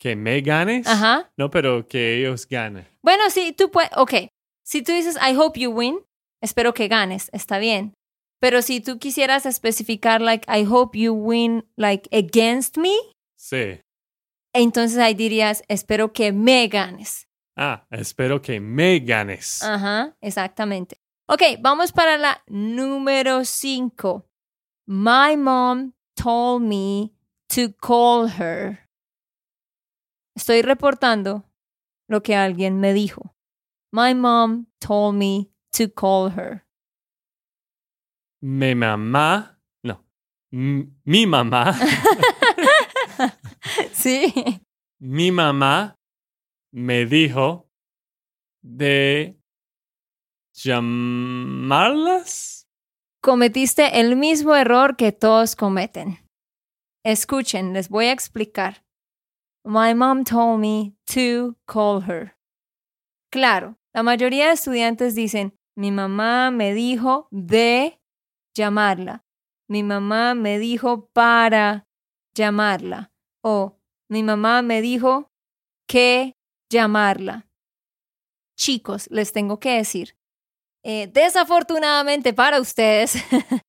¿Que 0.00 0.16
me 0.16 0.40
ganes? 0.40 0.86
Ajá. 0.86 1.30
No, 1.36 1.50
pero 1.50 1.86
que 1.86 2.16
ellos 2.16 2.48
ganen. 2.48 2.88
Bueno, 3.02 3.28
sí, 3.28 3.52
tú 3.52 3.70
puedes, 3.70 3.90
ok. 3.98 4.14
Si 4.64 4.80
tú 4.80 4.92
dices, 4.92 5.16
I 5.16 5.36
hope 5.36 5.60
you 5.60 5.70
win, 5.70 5.98
espero 6.40 6.72
que 6.72 6.88
ganes, 6.88 7.28
está 7.34 7.58
bien. 7.58 7.92
Pero 8.40 8.62
si 8.62 8.80
tú 8.80 8.98
quisieras 8.98 9.44
especificar, 9.44 10.22
like, 10.22 10.46
I 10.50 10.64
hope 10.66 10.98
you 10.98 11.12
win, 11.12 11.66
like, 11.76 12.08
against 12.16 12.78
me, 12.78 12.94
Sí. 13.36 13.82
entonces 14.54 14.96
ahí 14.96 15.12
dirías, 15.12 15.62
espero 15.68 16.14
que 16.14 16.32
me 16.32 16.66
ganes. 16.68 17.26
Ah, 17.58 17.86
espero 17.90 18.40
que 18.40 18.58
me 18.58 19.00
ganes. 19.00 19.62
Ajá, 19.62 20.16
exactamente. 20.22 20.96
Ok, 21.28 21.42
vamos 21.60 21.92
para 21.92 22.18
la 22.18 22.42
número 22.48 23.44
5. 23.44 24.28
My 24.86 25.36
mom 25.36 25.92
told 26.16 26.62
me 26.62 27.12
to 27.48 27.72
call 27.80 28.28
her. 28.28 28.88
Estoy 30.36 30.62
reportando 30.62 31.44
lo 32.08 32.22
que 32.22 32.34
alguien 32.34 32.80
me 32.80 32.92
dijo. 32.92 33.34
My 33.92 34.14
mom 34.14 34.66
told 34.80 35.16
me 35.16 35.50
to 35.72 35.88
call 35.94 36.30
her. 36.30 36.66
Mi 38.42 38.74
mamá, 38.74 39.60
no, 39.84 40.04
mi 40.50 41.26
mamá, 41.26 41.72
Sí. 43.92 44.34
mi 44.98 45.30
mamá 45.30 45.94
me 46.72 47.06
dijo 47.06 47.70
de 48.64 49.38
llamarlas. 50.64 52.66
Cometiste 53.22 54.00
el 54.00 54.16
mismo 54.16 54.54
error 54.54 54.96
que 54.96 55.12
todos 55.12 55.56
cometen. 55.56 56.18
Escuchen, 57.04 57.72
les 57.72 57.88
voy 57.88 58.06
a 58.06 58.12
explicar. 58.12 58.84
My 59.64 59.94
mom 59.94 60.24
told 60.24 60.60
me 60.60 60.96
to 61.06 61.56
call 61.66 62.02
her. 62.02 62.36
Claro, 63.30 63.78
la 63.94 64.02
mayoría 64.02 64.48
de 64.48 64.54
estudiantes 64.54 65.14
dicen, 65.14 65.54
mi 65.76 65.90
mamá 65.90 66.50
me 66.50 66.74
dijo 66.74 67.28
de 67.30 68.00
llamarla. 68.54 69.24
Mi 69.68 69.82
mamá 69.82 70.34
me 70.34 70.58
dijo 70.58 71.08
para 71.12 71.86
llamarla. 72.34 73.12
O 73.42 73.78
mi 74.08 74.22
mamá 74.22 74.62
me 74.62 74.82
dijo 74.82 75.30
que 75.86 76.36
llamarla. 76.70 77.48
Chicos, 78.56 79.08
les 79.10 79.32
tengo 79.32 79.58
que 79.58 79.76
decir, 79.76 80.16
eh, 80.84 81.08
desafortunadamente 81.12 82.32
para 82.32 82.60
ustedes, 82.60 83.14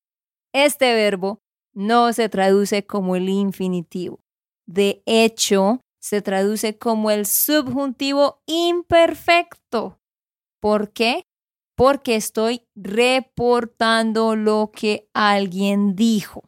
este 0.52 0.94
verbo 0.94 1.40
no 1.72 2.12
se 2.12 2.28
traduce 2.28 2.86
como 2.86 3.16
el 3.16 3.28
infinitivo. 3.28 4.20
De 4.66 5.02
hecho, 5.06 5.80
se 6.00 6.22
traduce 6.22 6.78
como 6.78 7.10
el 7.10 7.26
subjuntivo 7.26 8.42
imperfecto. 8.46 9.98
¿Por 10.60 10.92
qué? 10.92 11.24
Porque 11.76 12.16
estoy 12.16 12.66
reportando 12.74 14.36
lo 14.36 14.70
que 14.72 15.08
alguien 15.14 15.96
dijo. 15.96 16.42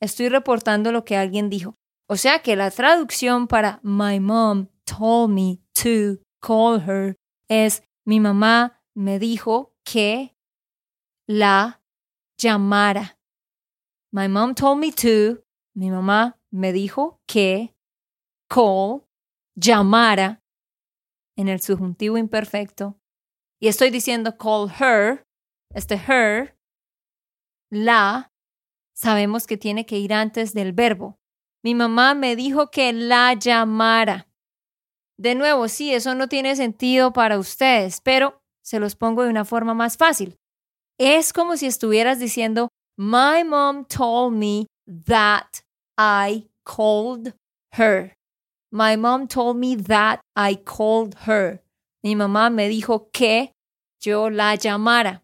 Estoy 0.00 0.28
reportando 0.28 0.92
lo 0.92 1.04
que 1.04 1.16
alguien 1.16 1.48
dijo. 1.48 1.74
O 2.08 2.16
sea 2.16 2.40
que 2.40 2.56
la 2.56 2.70
traducción 2.70 3.48
para 3.48 3.80
My 3.82 4.20
mom 4.20 4.68
told 4.84 5.30
me 5.30 5.58
to 5.72 6.22
call 6.40 6.80
her 6.80 7.16
es 7.48 7.82
mi 8.04 8.20
mamá 8.20 8.80
me 8.94 9.18
dijo 9.18 9.72
que 9.86 10.34
la 11.28 11.80
llamara. 12.38 13.18
My 14.12 14.28
mom 14.28 14.54
told 14.54 14.78
me 14.78 14.92
to. 14.92 15.42
Mi 15.74 15.90
mamá 15.90 16.38
me 16.50 16.72
dijo 16.72 17.20
que 17.26 17.74
call, 18.48 19.04
llamara 19.54 20.42
en 21.36 21.48
el 21.48 21.60
subjuntivo 21.60 22.18
imperfecto. 22.18 22.98
Y 23.60 23.68
estoy 23.68 23.90
diciendo 23.90 24.36
call 24.36 24.70
her. 24.70 25.24
Este 25.74 25.96
her, 25.96 26.56
la, 27.70 28.32
sabemos 28.94 29.46
que 29.46 29.56
tiene 29.56 29.84
que 29.84 29.98
ir 29.98 30.14
antes 30.14 30.54
del 30.54 30.72
verbo. 30.72 31.18
Mi 31.62 31.74
mamá 31.74 32.14
me 32.14 32.36
dijo 32.36 32.70
que 32.70 32.92
la 32.92 33.34
llamara. 33.34 34.28
De 35.18 35.34
nuevo, 35.34 35.68
sí, 35.68 35.92
eso 35.92 36.14
no 36.14 36.28
tiene 36.28 36.56
sentido 36.56 37.12
para 37.12 37.38
ustedes, 37.38 38.00
pero 38.00 38.42
se 38.66 38.80
los 38.80 38.96
pongo 38.96 39.22
de 39.22 39.30
una 39.30 39.44
forma 39.44 39.74
más 39.74 39.96
fácil. 39.96 40.36
Es 40.98 41.32
como 41.32 41.56
si 41.56 41.66
estuvieras 41.66 42.18
diciendo, 42.18 42.68
My 42.98 43.44
mom 43.44 43.84
told 43.84 44.34
me 44.34 44.66
that 45.06 45.46
I 45.96 46.48
called 46.64 47.34
her. 47.78 48.12
My 48.72 48.96
mom 48.96 49.28
told 49.28 49.56
me 49.56 49.76
that 49.76 50.20
I 50.36 50.56
called 50.56 51.14
her. 51.26 51.62
Mi 52.02 52.16
mamá 52.16 52.50
me 52.50 52.68
dijo 52.68 53.08
que 53.12 53.52
yo 54.00 54.30
la 54.30 54.56
llamara. 54.56 55.22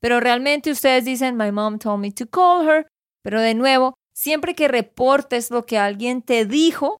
Pero 0.00 0.20
realmente 0.20 0.70
ustedes 0.70 1.04
dicen, 1.04 1.36
My 1.36 1.50
mom 1.50 1.80
told 1.80 2.00
me 2.00 2.12
to 2.12 2.26
call 2.26 2.68
her. 2.68 2.86
Pero 3.24 3.40
de 3.40 3.54
nuevo, 3.54 3.94
siempre 4.14 4.54
que 4.54 4.68
reportes 4.68 5.50
lo 5.50 5.66
que 5.66 5.78
alguien 5.78 6.22
te 6.22 6.44
dijo, 6.44 6.98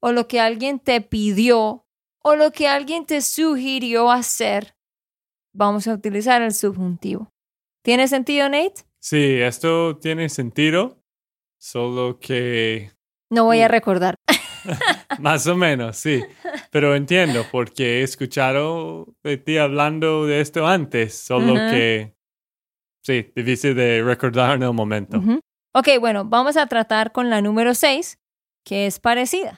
o 0.00 0.12
lo 0.12 0.28
que 0.28 0.38
alguien 0.38 0.78
te 0.78 1.00
pidió, 1.00 1.84
o 2.22 2.36
lo 2.36 2.52
que 2.52 2.68
alguien 2.68 3.06
te 3.06 3.22
sugirió 3.22 4.12
hacer, 4.12 4.75
vamos 5.56 5.88
a 5.88 5.94
utilizar 5.94 6.42
el 6.42 6.52
subjuntivo. 6.52 7.30
¿Tiene 7.82 8.08
sentido, 8.08 8.48
Nate? 8.48 8.82
Sí, 9.00 9.40
esto 9.40 9.96
tiene 9.98 10.28
sentido, 10.28 11.02
solo 11.58 12.18
que 12.18 12.92
No 13.30 13.44
voy 13.44 13.60
a 13.62 13.68
Mm. 13.68 13.70
recordar. 13.70 14.14
más 15.20 15.46
o 15.46 15.56
menos, 15.56 15.96
sí. 15.96 16.24
Pero 16.70 16.94
entiendo, 16.94 17.44
porque 17.50 18.00
he 18.00 18.02
escuchado 18.02 19.06
de 19.22 19.36
ti 19.36 19.58
hablando 19.58 20.26
de 20.26 20.40
esto 20.40 20.66
antes, 20.66 21.14
solo 21.14 21.54
que 21.54 22.14
sí, 23.02 23.32
difícil 23.34 23.74
de 23.74 24.02
recordar 24.02 24.56
en 24.56 24.62
el 24.64 24.72
momento. 24.72 25.18
Ujú. 25.18 25.40
Ok, 25.74 25.88
bueno, 26.00 26.24
vamos 26.24 26.56
a 26.56 26.66
tratar 26.66 27.12
con 27.12 27.30
la 27.30 27.40
número 27.42 27.74
6, 27.74 28.18
que 28.64 28.86
es 28.86 28.98
parecida. 28.98 29.56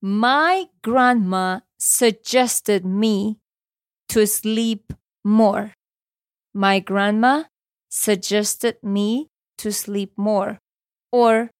My 0.00 0.70
grandma 0.82 1.66
suggested 1.78 2.82
me 2.84 3.36
to 4.08 4.26
sleep 4.26 4.92
more. 5.24 5.72
My 6.54 6.80
grandma 6.80 7.44
suggested 7.90 8.76
me 8.82 9.28
to 9.58 9.70
sleep 9.72 10.12
more. 10.16 10.58
Or 11.12 11.50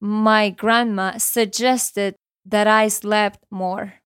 my 0.00 0.50
grandma 0.50 1.18
suggested 1.18 2.14
that 2.48 2.66
I 2.66 2.88
slept 2.88 3.40
more. 3.50 4.00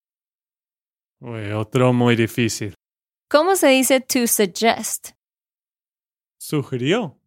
Uy, 1.20 1.50
otro 1.52 1.92
muy 1.92 2.16
difícil. 2.16 2.74
¿Cómo 3.30 3.56
se 3.56 3.68
dice 3.68 4.00
to 4.00 4.26
suggest? 4.26 5.12
Sugirió. 6.38 7.18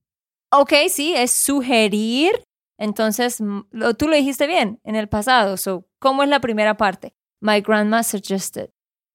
Ok, 0.52 0.74
sí, 0.90 1.14
es 1.16 1.32
sugerir. 1.32 2.44
Entonces, 2.80 3.40
lo- 3.72 3.94
tú 3.96 4.08
lo 4.08 4.16
dijiste 4.16 4.48
bien 4.48 4.80
en 4.84 4.96
el 4.96 5.10
pasado. 5.10 5.58
So, 5.58 5.86
¿Cómo 6.00 6.24
es 6.24 6.30
la 6.30 6.40
primera 6.40 6.78
parte? 6.78 7.14
My 7.42 7.60
grandma 7.62 8.04
suggested. 8.04 8.70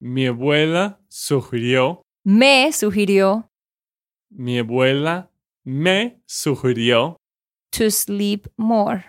Mi 0.07 0.27
abuela 0.27 1.01
sugirió. 1.09 2.03
Me 2.27 2.71
sugirió 2.73 3.49
Mi 4.31 4.59
abuela 4.59 5.31
me 5.65 6.21
sugirió 6.27 7.17
to 7.71 7.91
sleep 7.91 8.47
more. 8.59 9.03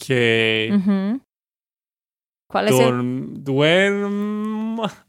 que. 0.00 0.72
¿Cuál 2.50 2.68
es 2.68 2.80
el? 2.80 3.44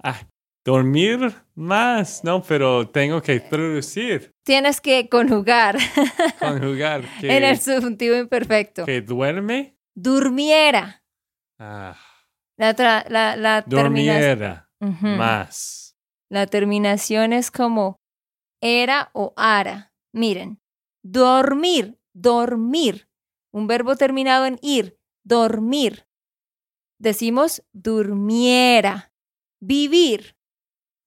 ah, 0.04 0.28
dormir 0.64 1.34
más, 1.56 2.24
no, 2.24 2.44
pero 2.44 2.88
tengo 2.88 3.20
que 3.20 3.40
traducir, 3.40 4.30
Tienes 4.46 4.80
que 4.80 5.10
conjugar 5.10 5.76
conjugar 6.40 7.02
que, 7.20 7.36
en 7.36 7.44
el 7.44 7.60
subjuntivo 7.60 8.16
imperfecto. 8.16 8.86
que 8.86 9.02
duerme, 9.02 9.76
Durmiera. 9.96 11.02
ah, 11.60 11.98
La, 12.58 12.76
la, 13.10 13.36
la 13.36 13.66
terminación. 13.66 14.63
Más. 14.92 15.96
La 16.30 16.48
terminación 16.48 17.32
es 17.32 17.52
como 17.52 18.02
era 18.62 19.12
o 19.14 19.34
ara. 19.38 19.94
Miren, 20.14 20.62
dormir, 21.04 22.00
dormir. 22.14 23.10
Un 23.52 23.68
verbo 23.68 23.96
terminado 23.96 24.46
en 24.46 24.58
ir, 24.62 25.00
dormir. 25.24 26.08
Decimos 27.00 27.64
durmiera, 27.72 29.14
vivir, 29.60 30.38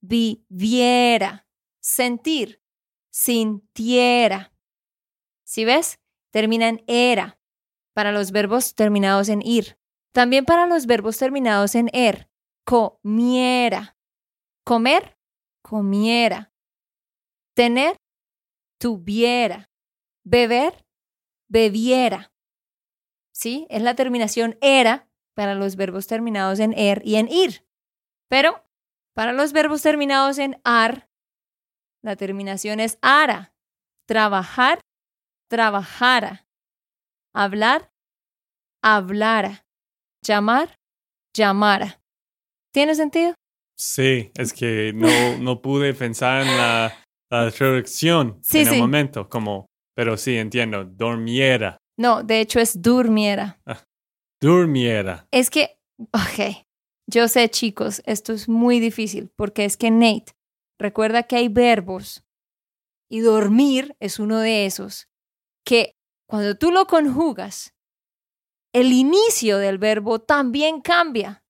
viviera, 0.01 1.47
sentir, 1.81 2.63
sintiera. 3.11 4.53
¿Sí 5.45 5.65
ves? 5.65 5.99
Termina 6.31 6.69
en 6.69 6.85
era 6.87 7.41
para 7.95 8.13
los 8.13 8.31
verbos 8.31 8.75
terminados 8.75 9.29
en 9.29 9.41
ir. 9.41 9.79
También 10.13 10.45
para 10.45 10.67
los 10.67 10.87
verbos 10.87 11.17
terminados 11.17 11.75
en 11.75 11.89
er. 11.95 12.29
Comiera. 12.67 13.97
Comer, 14.65 15.17
comiera. 15.63 16.53
Tener, 17.55 17.97
tuviera. 18.81 19.71
Beber, 20.25 20.85
bebiera. 21.49 22.33
¿Sí? 23.33 23.69
Es 23.71 23.83
la 23.83 23.95
terminación 23.95 24.59
era 24.61 25.09
para 25.35 25.55
los 25.55 25.77
verbos 25.77 26.09
terminados 26.09 26.59
en 26.59 26.73
er 26.77 27.03
y 27.05 27.15
en 27.15 27.29
ir. 27.29 27.65
Pero 28.29 28.65
para 29.15 29.33
los 29.33 29.53
verbos 29.53 29.83
terminados 29.83 30.39
en 30.39 30.61
ar, 30.65 31.09
la 32.03 32.17
terminación 32.17 32.81
es 32.81 32.99
ara. 33.01 33.55
Trabajar, 34.09 34.81
trabajara. 35.49 36.49
Hablar, 37.33 37.93
hablara. 38.83 39.67
Llamar, 40.23 40.81
llamara. 41.33 42.03
¿Tiene 42.77 42.95
sentido? 42.95 43.33
Sí, 43.79 44.31
es 44.37 44.53
que 44.53 44.93
no, 44.95 45.09
no 45.39 45.63
pude 45.63 45.95
pensar 45.95 46.43
en 46.43 46.49
la, 46.59 46.93
la 47.31 47.51
traducción 47.51 48.39
Sí, 48.43 48.59
en 48.59 48.67
sí. 48.67 48.75
el 48.75 48.79
momento, 48.79 49.31
como, 49.31 49.65
pero 49.97 50.19
sí 50.19 50.37
entiendo, 50.37 50.85
dormiera, 50.85 51.79
No, 51.99 52.23
de 52.23 52.41
hecho 52.41 52.61
es 52.61 52.83
durmiera. 52.83 53.59
durmiera. 54.43 55.27
Es 55.31 55.49
que, 55.49 55.79
ok, 56.13 56.67
yo 57.11 57.29
sé 57.29 57.49
chicos, 57.49 58.03
esto 58.05 58.35
es 58.35 58.47
muy 58.47 58.79
difícil 58.79 59.31
porque 59.37 59.65
es 59.65 59.79
que 59.79 59.91
Nate, 59.91 60.33
recuerda 60.79 61.23
que 61.23 61.37
hay 61.37 61.49
verbos 61.49 62.25
y 63.11 63.21
dormir 63.21 63.97
es 64.01 64.19
uno 64.19 64.39
de 64.41 64.67
esos 64.67 65.07
que 65.65 65.95
cuando 66.29 66.59
tú 66.59 66.71
lo 66.73 66.87
conjugas, 66.87 67.73
el 68.75 68.93
inicio 68.93 69.57
del 69.57 69.79
verbo 69.79 70.19
también 70.21 70.83
cambia. 70.83 71.43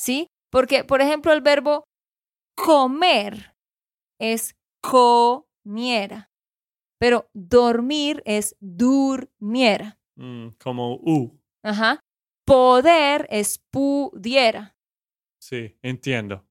¿Sí? 0.00 0.28
Porque, 0.50 0.82
por 0.82 1.02
ejemplo, 1.02 1.30
el 1.34 1.42
verbo 1.42 1.84
comer 2.56 3.54
es 4.18 4.56
comiera, 4.80 6.30
pero 6.98 7.28
dormir 7.34 8.22
es 8.24 8.56
durmiera. 8.60 9.98
Mm, 10.16 10.48
como 10.58 10.94
U, 10.94 11.38
Ajá. 11.62 12.00
Poder 12.46 13.26
es 13.30 13.58
pudiera. 13.70 14.74
sí, 15.38 15.76
entiendo. 15.82 16.46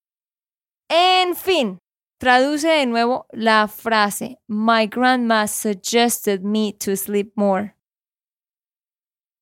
En 0.87 1.35
fin, 1.35 1.79
traduce 2.19 2.67
de 2.67 2.85
nuevo 2.85 3.25
la 3.31 3.67
frase. 3.67 4.37
My 4.47 4.85
grandma 4.85 5.47
suggested 5.47 6.41
me 6.41 6.73
to 6.73 6.95
sleep 6.95 7.31
more. 7.35 7.75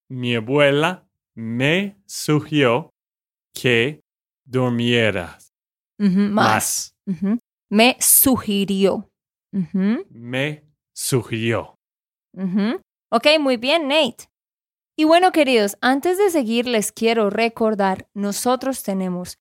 Mi 0.09 0.35
abuela 0.35 1.05
me 1.35 1.97
sugirió 2.05 2.89
que 3.59 4.01
durmieras 4.45 5.53
más. 5.97 6.95
Me 7.69 7.97
sugirió. 7.99 9.09
Me 9.51 10.63
sugirió. 10.93 11.75
Ok, 13.11 13.27
muy 13.39 13.57
bien, 13.57 13.87
Nate. 13.87 14.29
Y 14.99 15.05
bueno, 15.05 15.31
queridos, 15.31 15.77
antes 15.81 16.17
de 16.17 16.29
seguir, 16.29 16.67
les 16.67 16.91
quiero 16.91 17.29
recordar, 17.29 18.07
nosotros 18.13 18.83
tenemos 18.83 19.37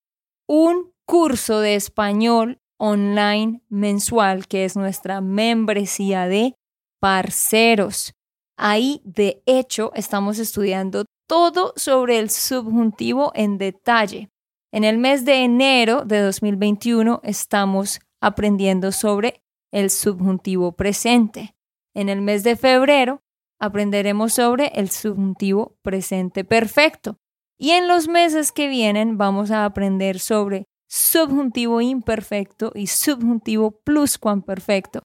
un 0.49 0.93
curso 1.07 1.61
de 1.61 1.75
español 1.75 2.59
online 2.79 3.63
mensual 3.69 4.47
que 4.49 4.65
es 4.65 4.77
nuestra 4.77 5.21
membresía 5.21 6.27
de 6.27 6.55
parceros. 7.01 8.13
Ahí, 8.59 9.01
de 9.05 9.43
hecho, 9.47 9.93
estamos 9.95 10.39
estudiando 10.39 11.05
todo 11.27 11.73
sobre 11.77 12.19
el 12.19 12.31
subjuntivo 12.31 13.33
en 13.35 13.59
detalle. 13.59 14.31
En 14.73 14.85
el 14.85 14.99
mes 14.99 15.25
de 15.25 15.45
enero 15.45 16.05
de 16.05 16.21
2021 16.21 17.21
estamos 17.25 18.01
aprendiendo 18.21 18.93
sobre 18.93 19.43
el 19.73 19.91
subjuntivo 19.91 20.73
presente. 20.73 21.55
En 21.95 22.09
el 22.09 22.21
mes 22.21 22.43
de 22.43 22.57
febrero 22.57 23.23
aprenderemos 23.59 24.35
sobre 24.35 24.67
el 24.75 24.91
subjuntivo 24.91 25.77
presente 25.83 26.45
perfecto. 26.45 27.19
Y 27.59 27.71
en 27.71 27.89
los 27.89 28.09
meses 28.09 28.53
que 28.53 28.69
vienen 28.69 29.17
vamos 29.17 29.51
a 29.51 29.65
aprender 29.65 30.19
sobre 30.19 30.67
subjuntivo 30.89 31.81
imperfecto 31.81 32.71
y 32.75 32.87
subjuntivo 32.87 33.81
pluscuamperfecto. 33.81 35.03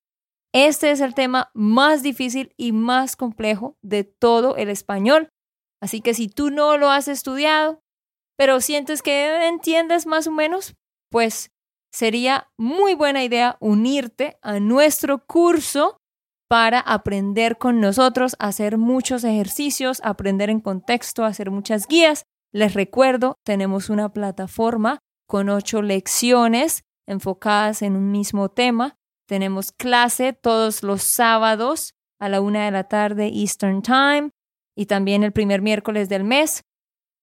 Este 0.54 0.92
es 0.92 1.00
el 1.00 1.14
tema 1.14 1.50
más 1.54 2.04
difícil 2.04 2.54
y 2.58 2.74
más 2.74 3.16
complejo 3.16 3.78
de 3.82 4.04
todo 4.04 4.58
el 4.58 4.70
español. 4.70 5.30
Así 5.82 6.02
que 6.02 6.14
si 6.14 6.28
tú 6.28 6.52
no 6.52 6.78
lo 6.78 6.90
has 6.90 7.08
estudiado, 7.08 7.80
pero 8.38 8.62
sientes 8.62 9.02
que 9.02 9.48
entiendes 9.48 10.06
más 10.06 10.28
o 10.28 10.32
menos, 10.32 10.76
pues 11.10 11.52
sería 11.92 12.50
muy 12.58 12.94
buena 12.94 13.24
idea 13.24 13.58
unirte 13.60 14.38
a 14.42 14.60
nuestro 14.60 15.26
curso 15.26 15.98
para 16.48 16.80
aprender 16.80 17.58
con 17.58 17.80
nosotros, 17.80 18.36
hacer 18.40 18.78
muchos 18.78 19.24
ejercicios, 19.24 20.02
aprender 20.04 20.50
en 20.50 20.60
contexto, 20.60 21.24
hacer 21.26 21.50
muchas 21.50 21.88
guías. 21.88 22.26
Les 22.54 22.74
recuerdo, 22.74 23.36
tenemos 23.46 23.90
una 23.90 24.12
plataforma 24.12 25.00
con 25.28 25.50
ocho 25.50 25.82
lecciones 25.82 26.84
enfocadas 27.08 27.82
en 27.82 27.96
un 27.96 28.12
mismo 28.12 28.50
tema. 28.50 28.96
Tenemos 29.28 29.72
clase 29.72 30.34
todos 30.34 30.84
los 30.84 31.04
sábados 31.04 31.94
a 32.20 32.28
la 32.28 32.42
una 32.42 32.66
de 32.66 32.72
la 32.72 32.84
tarde 32.84 33.32
Eastern 33.34 33.82
Time 33.82 34.32
y 34.76 34.86
también 34.86 35.24
el 35.24 35.32
primer 35.32 35.62
miércoles 35.62 36.10
del 36.10 36.24
mes. 36.24 36.64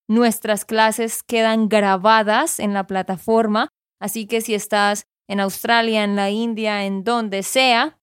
Nuestras 0.08 0.64
clases 0.64 1.22
quedan 1.22 1.68
grabadas 1.68 2.60
en 2.60 2.72
la 2.72 2.86
plataforma, 2.86 3.68
así 4.00 4.26
que 4.26 4.40
si 4.40 4.54
estás 4.54 5.06
en 5.28 5.40
Australia, 5.40 6.04
en 6.04 6.16
la 6.16 6.30
India, 6.30 6.84
en 6.84 7.04
donde 7.04 7.42
sea, 7.42 7.98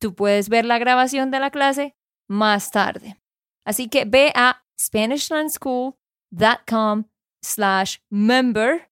tú 0.00 0.14
puedes 0.14 0.48
ver 0.48 0.66
la 0.66 0.78
grabación 0.78 1.30
de 1.30 1.40
la 1.40 1.50
clase 1.50 1.94
más 2.28 2.70
tarde. 2.70 3.16
Así 3.66 3.88
que 3.88 4.04
ve 4.04 4.30
a 4.34 4.62
SpanishLandSchool.com 4.78 7.04
slash 7.42 7.96
member 8.10 8.90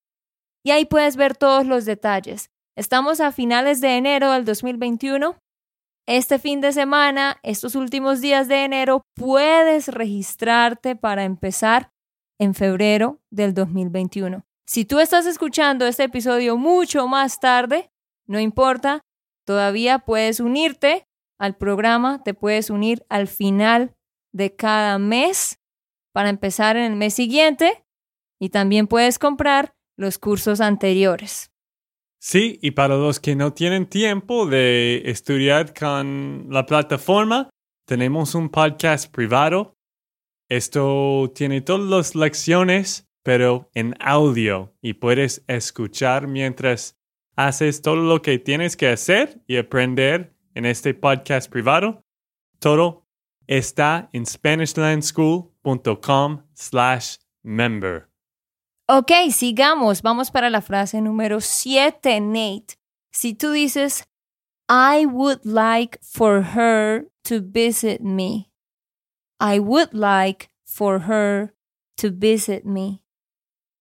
y 0.65 0.71
ahí 0.71 0.85
puedes 0.85 1.15
ver 1.15 1.35
todos 1.35 1.65
los 1.65 1.85
detalles. 1.85 2.49
Estamos 2.75 3.19
a 3.19 3.31
finales 3.31 3.81
de 3.81 3.97
enero 3.97 4.31
del 4.31 4.45
2021. 4.45 5.37
Este 6.05 6.37
fin 6.37 6.59
de 6.59 6.73
semana, 6.73 7.39
estos 7.43 7.75
últimos 7.75 8.19
días 8.19 8.49
de 8.49 8.65
enero, 8.65 9.03
puedes 9.15 9.87
registrarte 9.87 10.97
para 10.97 11.23
empezar 11.23 11.91
en 12.37 12.53
febrero 12.53 13.21
del 13.31 13.53
2021. 13.53 14.43
Si 14.67 14.83
tú 14.83 14.99
estás 14.99 15.25
escuchando 15.25 15.85
este 15.87 16.03
episodio 16.03 16.57
mucho 16.57 17.07
más 17.07 17.39
tarde, 17.39 17.89
no 18.27 18.41
importa, 18.41 18.99
todavía 19.45 19.99
puedes 19.99 20.41
unirte 20.41 21.07
al 21.39 21.55
programa, 21.55 22.21
te 22.21 22.33
puedes 22.33 22.69
unir 22.69 23.05
al 23.07 23.27
final 23.27 23.95
de 24.33 24.53
cada 24.53 24.99
mes 24.99 25.59
para 26.11 26.29
empezar 26.29 26.75
en 26.75 26.91
el 26.91 26.97
mes 26.97 27.13
siguiente 27.13 27.85
y 28.41 28.49
también 28.49 28.87
puedes 28.87 29.19
comprar 29.19 29.73
los 29.97 30.17
cursos 30.17 30.59
anteriores. 30.59 31.52
Sí, 32.25 32.57
y 32.61 32.71
para 32.71 32.95
los 32.95 33.19
que 33.19 33.35
no 33.35 33.51
tienen 33.51 33.85
tiempo 33.85 34.45
de 34.45 35.01
estudiar 35.07 35.73
con 35.73 36.47
la 36.49 36.65
plataforma, 36.65 37.49
tenemos 37.85 38.33
un 38.33 38.47
podcast 38.47 39.13
privado. 39.13 39.75
Esto 40.47 41.33
tiene 41.35 41.59
todas 41.59 41.89
las 41.89 42.15
lecciones, 42.15 43.09
pero 43.23 43.69
en 43.73 43.93
audio, 43.99 44.73
y 44.81 44.93
puedes 44.93 45.43
escuchar 45.47 46.27
mientras 46.27 46.97
haces 47.35 47.81
todo 47.81 47.97
lo 47.97 48.21
que 48.21 48.39
tienes 48.39 48.77
que 48.77 48.87
hacer 48.87 49.41
y 49.45 49.57
aprender 49.57 50.33
en 50.55 50.65
este 50.65 50.93
podcast 50.93 51.51
privado. 51.51 52.05
Todo 52.59 53.05
está 53.47 54.09
en 54.13 54.25
SpanishLandSchool.com 54.25 56.43
slash 56.53 57.17
member. 57.41 58.12
Ok, 58.89 59.11
sigamos. 59.31 60.01
Vamos 60.01 60.29
para 60.29 60.49
la 60.49 60.61
frase 60.61 60.99
número 61.01 61.39
7, 61.39 62.19
Nate. 62.19 62.75
Si 63.13 63.33
tú 63.33 63.51
dices, 63.51 64.03
I 64.69 65.05
would 65.05 65.45
like 65.45 65.97
for 66.01 66.43
her 66.55 67.09
to 67.23 67.39
visit 67.41 68.01
me. 68.01 68.51
I 69.39 69.59
would 69.59 69.93
like 69.93 70.49
for 70.65 71.03
her 71.07 71.53
to 71.97 72.11
visit 72.11 72.65
me. 72.65 73.01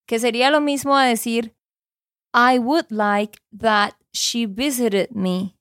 Que 0.07 0.21
sería 0.21 0.51
lo 0.51 0.61
mismo 0.61 0.97
a 0.97 1.07
decir, 1.07 1.57
I 2.33 2.59
would 2.59 2.91
like 2.91 3.41
that 3.51 3.95
she 4.13 4.47
visited 4.47 5.11
me. 5.11 5.57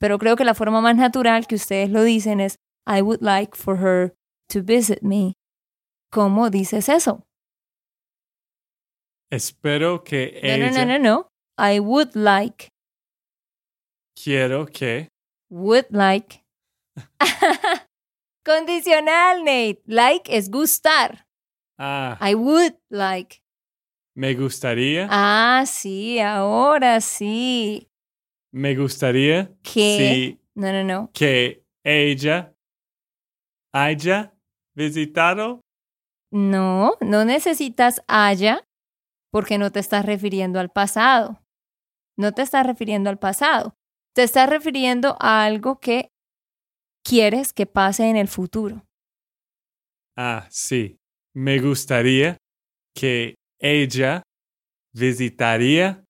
Pero 0.00 0.18
creo 0.18 0.36
que 0.36 0.44
la 0.44 0.54
forma 0.54 0.80
más 0.80 0.96
natural 0.96 1.46
que 1.46 1.56
ustedes 1.56 1.90
lo 1.90 2.02
dicen 2.02 2.40
es 2.40 2.56
I 2.86 3.02
would 3.02 3.20
like 3.20 3.54
for 3.54 3.78
her 3.78 4.14
to 4.48 4.62
visit 4.62 5.02
me. 5.02 5.34
¿Cómo 6.10 6.48
dices 6.48 6.88
eso? 6.88 7.27
Espero 9.30 10.02
que 10.04 10.40
No, 10.42 10.48
ella... 10.48 10.70
no, 10.70 10.84
no, 10.84 10.84
no, 10.86 10.98
no. 10.98 11.28
I 11.58 11.80
would 11.80 12.14
like, 12.14 12.68
Quiero 14.14 14.66
que... 14.66 15.08
would 15.50 15.86
like. 15.90 16.42
Condicional, 18.44 19.44
Nate. 19.44 19.82
Like 19.86 20.28
es 20.34 20.48
gustar. 20.50 21.26
Ah, 21.78 22.16
I 22.20 22.34
would 22.34 22.74
like. 22.90 23.40
me 24.16 24.34
gustaría... 24.34 25.06
Ah, 25.10 25.64
sí, 25.66 26.18
ahora 26.18 27.00
sí. 27.00 27.88
Me 28.52 28.74
gustaría... 28.74 29.52
Sí, 29.64 30.38
No, 30.56 30.72
no, 30.72 30.82
no. 30.82 31.10
que 31.12 31.62
ella 31.84 32.52
haya 33.72 34.32
visitado. 34.74 35.60
No, 36.32 36.96
no 37.00 37.24
necesitas 37.24 38.02
haya 38.08 38.64
porque 39.30 39.58
no 39.58 39.70
te 39.70 39.80
estás 39.80 40.04
refiriendo 40.04 40.60
al 40.60 40.70
pasado. 40.70 41.42
No 42.16 42.32
te 42.32 42.42
estás 42.42 42.66
refiriendo 42.66 43.10
al 43.10 43.18
pasado. 43.18 43.76
Te 44.14 44.22
estás 44.22 44.48
refiriendo 44.48 45.16
a 45.20 45.44
algo 45.44 45.78
que 45.78 46.10
quieres 47.04 47.52
que 47.52 47.66
pase 47.66 48.08
en 48.08 48.16
el 48.16 48.28
futuro. 48.28 48.84
Ah, 50.16 50.46
sí. 50.50 50.98
Me 51.34 51.60
gustaría 51.60 52.38
que 52.94 53.36
ella 53.60 54.22
visitaría 54.92 56.04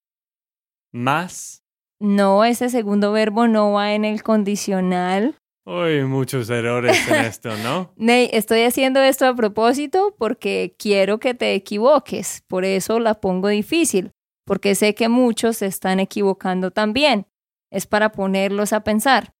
más. 0.92 1.60
No, 2.00 2.44
ese 2.44 2.70
segundo 2.70 3.12
verbo 3.12 3.48
no 3.48 3.72
va 3.72 3.92
en 3.92 4.04
el 4.04 4.22
condicional. 4.22 5.36
Uy, 5.68 6.02
muchos 6.04 6.48
errores 6.48 7.06
en 7.08 7.26
esto, 7.26 7.54
¿no? 7.58 7.92
Ney, 7.96 8.30
estoy 8.32 8.62
haciendo 8.62 9.00
esto 9.00 9.26
a 9.26 9.34
propósito 9.34 10.14
porque 10.16 10.74
quiero 10.78 11.20
que 11.20 11.34
te 11.34 11.52
equivoques. 11.52 12.42
Por 12.46 12.64
eso 12.64 12.98
la 12.98 13.20
pongo 13.20 13.48
difícil, 13.48 14.14
porque 14.46 14.74
sé 14.74 14.94
que 14.94 15.10
muchos 15.10 15.58
se 15.58 15.66
están 15.66 16.00
equivocando 16.00 16.70
también. 16.70 17.26
Es 17.70 17.86
para 17.86 18.12
ponerlos 18.12 18.72
a 18.72 18.82
pensar. 18.82 19.34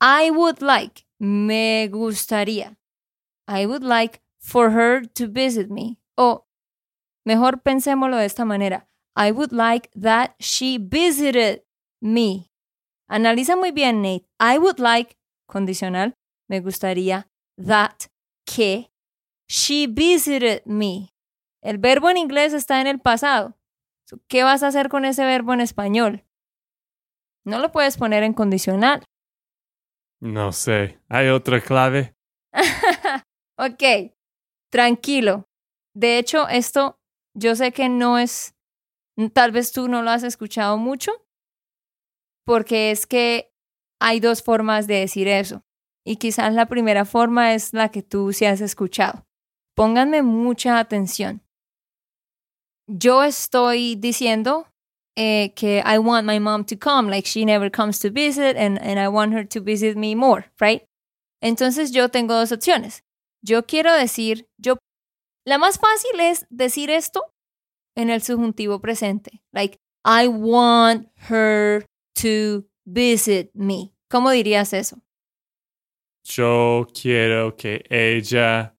I 0.00 0.30
would 0.30 0.62
like, 0.62 1.02
me 1.18 1.88
gustaría. 1.88 2.78
I 3.46 3.66
would 3.66 3.82
like 3.82 4.22
for 4.38 4.70
her 4.70 5.06
to 5.08 5.28
visit 5.28 5.68
me. 5.68 5.98
O 6.16 6.46
mejor 7.26 7.60
pensémoslo 7.60 8.16
de 8.16 8.24
esta 8.24 8.46
manera. 8.46 8.88
I 9.14 9.30
would 9.30 9.52
like 9.52 9.90
that 9.94 10.36
she 10.38 10.78
visited 10.78 11.64
me. 12.00 12.50
Analiza 13.08 13.56
muy 13.56 13.72
bien, 13.72 14.00
Nate. 14.00 14.26
I 14.40 14.58
would 14.58 14.78
like, 14.78 15.15
condicional, 15.46 16.14
me 16.48 16.60
gustaría 16.60 17.28
that 17.56 18.08
que 18.44 18.90
she 19.48 19.86
visited 19.86 20.62
me. 20.64 21.10
El 21.62 21.78
verbo 21.78 22.10
en 22.10 22.16
inglés 22.16 22.52
está 22.52 22.80
en 22.80 22.86
el 22.86 23.00
pasado. 23.00 23.56
¿Qué 24.28 24.42
vas 24.42 24.62
a 24.62 24.68
hacer 24.68 24.88
con 24.88 25.04
ese 25.04 25.24
verbo 25.24 25.52
en 25.52 25.60
español? 25.60 26.24
No 27.44 27.58
lo 27.58 27.72
puedes 27.72 27.96
poner 27.96 28.22
en 28.22 28.34
condicional. 28.34 29.04
No 30.20 30.52
sé. 30.52 31.00
¿Hay 31.08 31.28
otra 31.28 31.60
clave? 31.60 32.14
ok, 33.58 34.12
tranquilo. 34.70 35.48
De 35.94 36.18
hecho, 36.18 36.48
esto 36.48 36.98
yo 37.34 37.54
sé 37.54 37.72
que 37.72 37.88
no 37.88 38.18
es, 38.18 38.54
tal 39.32 39.52
vez 39.52 39.72
tú 39.72 39.88
no 39.88 40.02
lo 40.02 40.10
has 40.10 40.22
escuchado 40.22 40.78
mucho, 40.78 41.12
porque 42.44 42.90
es 42.90 43.06
que 43.06 43.52
hay 44.00 44.20
dos 44.20 44.42
formas 44.42 44.86
de 44.86 45.00
decir 45.00 45.28
eso. 45.28 45.62
Y 46.04 46.16
quizás 46.16 46.54
la 46.54 46.66
primera 46.66 47.04
forma 47.04 47.54
es 47.54 47.72
la 47.72 47.88
que 47.88 48.02
tú 48.02 48.32
sí 48.32 48.44
has 48.44 48.60
escuchado. 48.60 49.26
Pónganme 49.74 50.22
mucha 50.22 50.78
atención. 50.78 51.42
Yo 52.88 53.24
estoy 53.24 53.96
diciendo 53.96 54.68
eh, 55.16 55.52
que 55.56 55.82
I 55.84 55.98
want 55.98 56.26
my 56.26 56.38
mom 56.38 56.64
to 56.66 56.76
come, 56.78 57.10
like 57.10 57.26
she 57.26 57.44
never 57.44 57.70
comes 57.70 57.98
to 58.00 58.10
visit 58.10 58.56
and, 58.56 58.78
and 58.78 59.00
I 59.00 59.08
want 59.08 59.34
her 59.34 59.44
to 59.48 59.60
visit 59.60 59.96
me 59.96 60.14
more, 60.14 60.44
right? 60.60 60.82
Entonces 61.42 61.90
yo 61.90 62.08
tengo 62.08 62.34
dos 62.34 62.52
opciones. 62.52 63.02
Yo 63.42 63.66
quiero 63.66 63.92
decir, 63.92 64.46
yo, 64.58 64.76
la 65.44 65.58
más 65.58 65.78
fácil 65.78 66.20
es 66.20 66.46
decir 66.50 66.90
esto 66.90 67.24
en 67.96 68.10
el 68.10 68.22
subjuntivo 68.22 68.80
presente, 68.80 69.42
like 69.52 69.78
I 70.04 70.28
want 70.28 71.08
her 71.28 71.86
to 72.16 72.64
visit 72.86 73.50
me. 73.52 73.92
¿Cómo 74.08 74.30
dirías 74.30 74.72
eso? 74.72 75.02
Yo 76.24 76.86
quiero 76.98 77.56
que 77.56 77.84
ella 77.90 78.76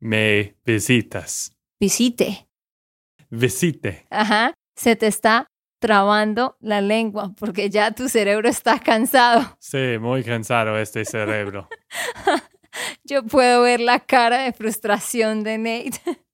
me 0.00 0.56
visitas. 0.64 1.52
Visite. 1.78 2.48
Visite. 3.30 4.06
Ajá. 4.10 4.54
Se 4.74 4.96
te 4.96 5.06
está 5.06 5.46
trabando 5.80 6.56
la 6.60 6.80
lengua 6.80 7.32
porque 7.38 7.70
ya 7.70 7.92
tu 7.92 8.08
cerebro 8.08 8.48
está 8.48 8.80
cansado. 8.80 9.56
Sí, 9.60 9.98
muy 10.00 10.24
cansado 10.24 10.78
este 10.78 11.04
cerebro. 11.04 11.68
Yo 13.04 13.24
puedo 13.24 13.62
ver 13.62 13.80
la 13.80 14.00
cara 14.00 14.42
de 14.42 14.52
frustración 14.52 15.42
de 15.42 15.58
Nate. 15.58 16.24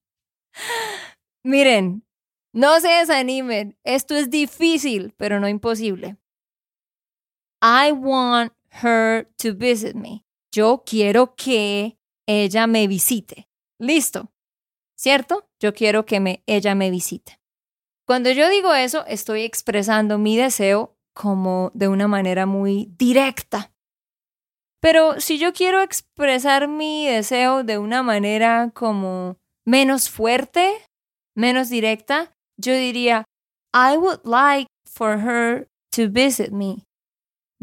Miren, 1.43 2.05
no 2.53 2.81
se 2.81 2.89
desanimen. 2.89 3.77
Esto 3.85 4.15
es 4.15 4.31
difícil, 4.31 5.15
pero 5.17 5.41
no 5.41 5.49
imposible. 5.49 6.17
I 7.65 7.93
want 7.93 8.53
her 8.83 9.27
to 9.39 9.55
visit 9.55 9.97
me. 9.97 10.23
Yo 10.53 10.83
quiero 10.85 11.35
que 11.35 11.97
ella 12.29 12.67
me 12.67 12.87
visite. 12.87 13.49
Listo. 13.81 14.31
¿Cierto? 14.99 15.49
Yo 15.59 15.73
quiero 15.73 16.05
que 16.05 16.21
me, 16.21 16.43
ella 16.47 16.75
me 16.75 16.91
visite. 16.91 17.41
Cuando 18.07 18.31
yo 18.31 18.51
digo 18.51 18.75
eso, 18.75 19.07
estoy 19.07 19.45
expresando 19.45 20.19
mi 20.19 20.37
deseo 20.37 20.95
como 21.15 21.71
de 21.73 21.89
una 21.89 22.07
manera 22.07 22.45
muy 22.45 22.93
directa. 22.99 23.73
Pero 24.81 25.19
si 25.19 25.39
yo 25.39 25.55
quiero 25.55 25.81
expresar 25.81 26.69
mi 26.69 27.07
deseo 27.07 27.65
de 27.65 27.79
una 27.79 28.03
manera 28.03 28.73
como 28.75 29.39
menos 29.65 30.11
fuerte, 30.11 30.71
menos 31.35 31.71
directa, 31.71 32.37
yo 32.59 32.75
diría, 32.75 33.25
I 33.73 33.97
would 33.97 34.21
like 34.25 34.69
for 34.85 35.19
her 35.21 35.67
to 35.93 36.11
visit 36.11 36.51
me. 36.51 36.85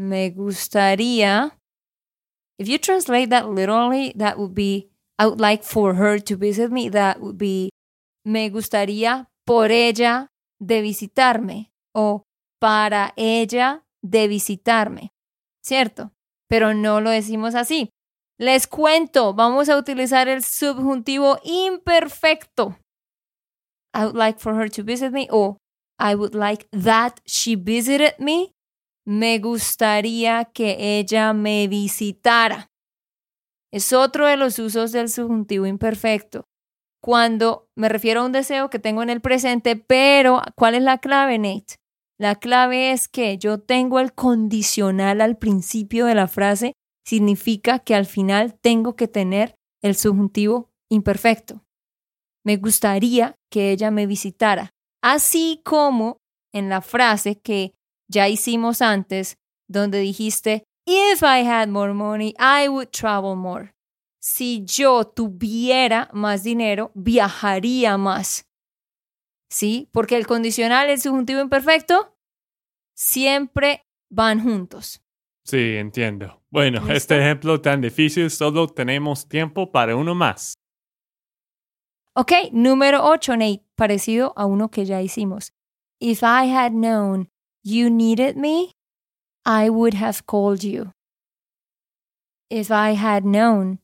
Me 0.02 0.32
gustaría. 0.32 1.52
If 2.58 2.68
you 2.68 2.80
translate 2.80 3.30
that 3.30 3.48
literally, 3.48 4.14
that 4.18 4.40
would 4.40 4.56
be, 4.56 4.90
I 5.20 5.28
would 5.28 5.40
like 5.40 5.64
for 5.64 5.94
her 5.94 6.18
to 6.18 6.36
visit 6.36 6.72
me. 6.72 6.90
That 6.90 7.22
would 7.22 7.38
be, 7.38 7.70
me 8.26 8.50
gustaría 8.50 9.28
por 9.46 9.70
ella 9.72 10.30
de 10.60 10.82
visitarme 10.82 11.72
o 11.94 12.24
para 12.60 13.14
ella 13.16 13.84
de 14.02 14.28
visitarme. 14.28 15.12
¿Cierto? 15.64 16.12
Pero 16.50 16.74
no 16.74 17.00
lo 17.00 17.12
decimos 17.12 17.54
así. 17.54 17.90
Les 18.40 18.66
cuento, 18.66 19.36
vamos 19.36 19.70
a 19.70 19.78
utilizar 19.78 20.28
el 20.28 20.44
subjuntivo 20.44 21.38
imperfecto. 21.44 22.76
I 23.94 24.06
would 24.06 24.16
like 24.16 24.40
for 24.40 24.56
her 24.56 24.68
to 24.72 24.84
visit 24.84 25.12
me 25.12 25.28
o 25.30 25.58
I 26.00 26.16
would 26.16 26.34
like 26.34 26.68
that 26.72 27.22
she 27.24 27.56
visited 27.56 28.16
me. 28.18 28.56
Me 29.14 29.40
gustaría 29.40 30.46
que 30.46 30.98
ella 30.98 31.34
me 31.34 31.68
visitara. 31.68 32.72
Es 33.70 33.92
otro 33.92 34.26
de 34.26 34.38
los 34.38 34.58
usos 34.58 34.94
del 34.94 35.10
subjuntivo 35.10 35.66
imperfecto. 35.66 36.46
Cuando 37.04 37.68
me 37.76 37.90
refiero 37.90 38.22
a 38.22 38.26
un 38.26 38.32
deseo 38.32 38.70
que 38.70 38.80
tengo 38.80 39.04
en 39.04 39.10
el 39.10 39.20
presente, 39.20 39.76
pero 39.76 40.42
¿cuál 40.56 40.76
es 40.76 40.84
la 40.84 41.00
clave, 41.00 41.38
Nate? 41.40 41.76
La 42.18 42.36
clave 42.36 42.94
es 42.94 43.10
que 43.10 43.38
yo 43.38 43.60
tengo 43.60 44.00
el 44.00 44.14
condicional 44.14 45.20
al 45.20 45.38
principio 45.38 46.06
de 46.06 46.16
la 46.16 46.30
frase, 46.30 46.72
significa 47.06 47.80
que 47.80 47.96
al 47.96 48.06
final 48.06 48.58
tengo 48.62 48.96
que 48.96 49.10
tener 49.10 49.56
el 49.84 49.96
subjuntivo 49.96 50.70
imperfecto. 50.90 51.66
Me 52.46 52.56
gustaría 52.56 53.36
que 53.52 53.72
ella 53.72 53.92
me 53.92 54.08
visitara, 54.08 54.70
así 55.04 55.60
como 55.66 56.16
en 56.54 56.70
la 56.70 56.80
frase 56.80 57.42
que 57.42 57.74
ya 58.12 58.28
hicimos 58.28 58.82
antes, 58.82 59.38
donde 59.68 60.00
dijiste, 60.00 60.64
If 60.86 61.22
I 61.24 61.46
had 61.46 61.70
more 61.70 61.94
money, 61.94 62.34
I 62.38 62.68
would 62.68 62.90
travel 62.92 63.36
more. 63.36 63.74
Si 64.20 64.64
yo 64.66 65.06
tuviera 65.06 66.10
más 66.14 66.44
dinero, 66.44 66.92
viajaría 66.94 67.98
más. 67.98 68.46
¿Sí? 69.50 69.90
Porque 69.92 70.16
el 70.16 70.28
condicional 70.28 70.90
y 70.90 70.94
el 70.94 71.02
subjuntivo 71.02 71.42
imperfecto 71.42 72.16
siempre 72.96 73.86
van 74.10 74.42
juntos. 74.42 75.02
Sí, 75.44 75.76
entiendo. 75.78 76.42
Bueno, 76.50 76.80
¿Listo? 76.80 76.94
este 76.94 77.20
ejemplo 77.20 77.62
tan 77.62 77.82
difícil, 77.82 78.30
solo 78.30 78.68
tenemos 78.68 79.28
tiempo 79.28 79.72
para 79.72 79.96
uno 79.96 80.14
más. 80.14 80.54
Ok, 82.16 82.32
número 82.52 83.06
8, 83.06 83.38
Nate, 83.38 83.66
parecido 83.76 84.34
a 84.36 84.46
uno 84.46 84.70
que 84.70 84.86
ya 84.86 85.02
hicimos. 85.02 85.54
If 86.00 86.24
I 86.24 86.52
had 86.52 86.72
known 86.72 87.30
you 87.64 87.90
needed 87.90 88.36
me, 88.38 88.72
I 89.46 89.70
would 89.70 89.94
have 89.96 90.26
called 90.26 90.64
you. 90.64 90.92
If 92.50 92.70
I 92.72 92.94
had 92.96 93.24
known. 93.26 93.80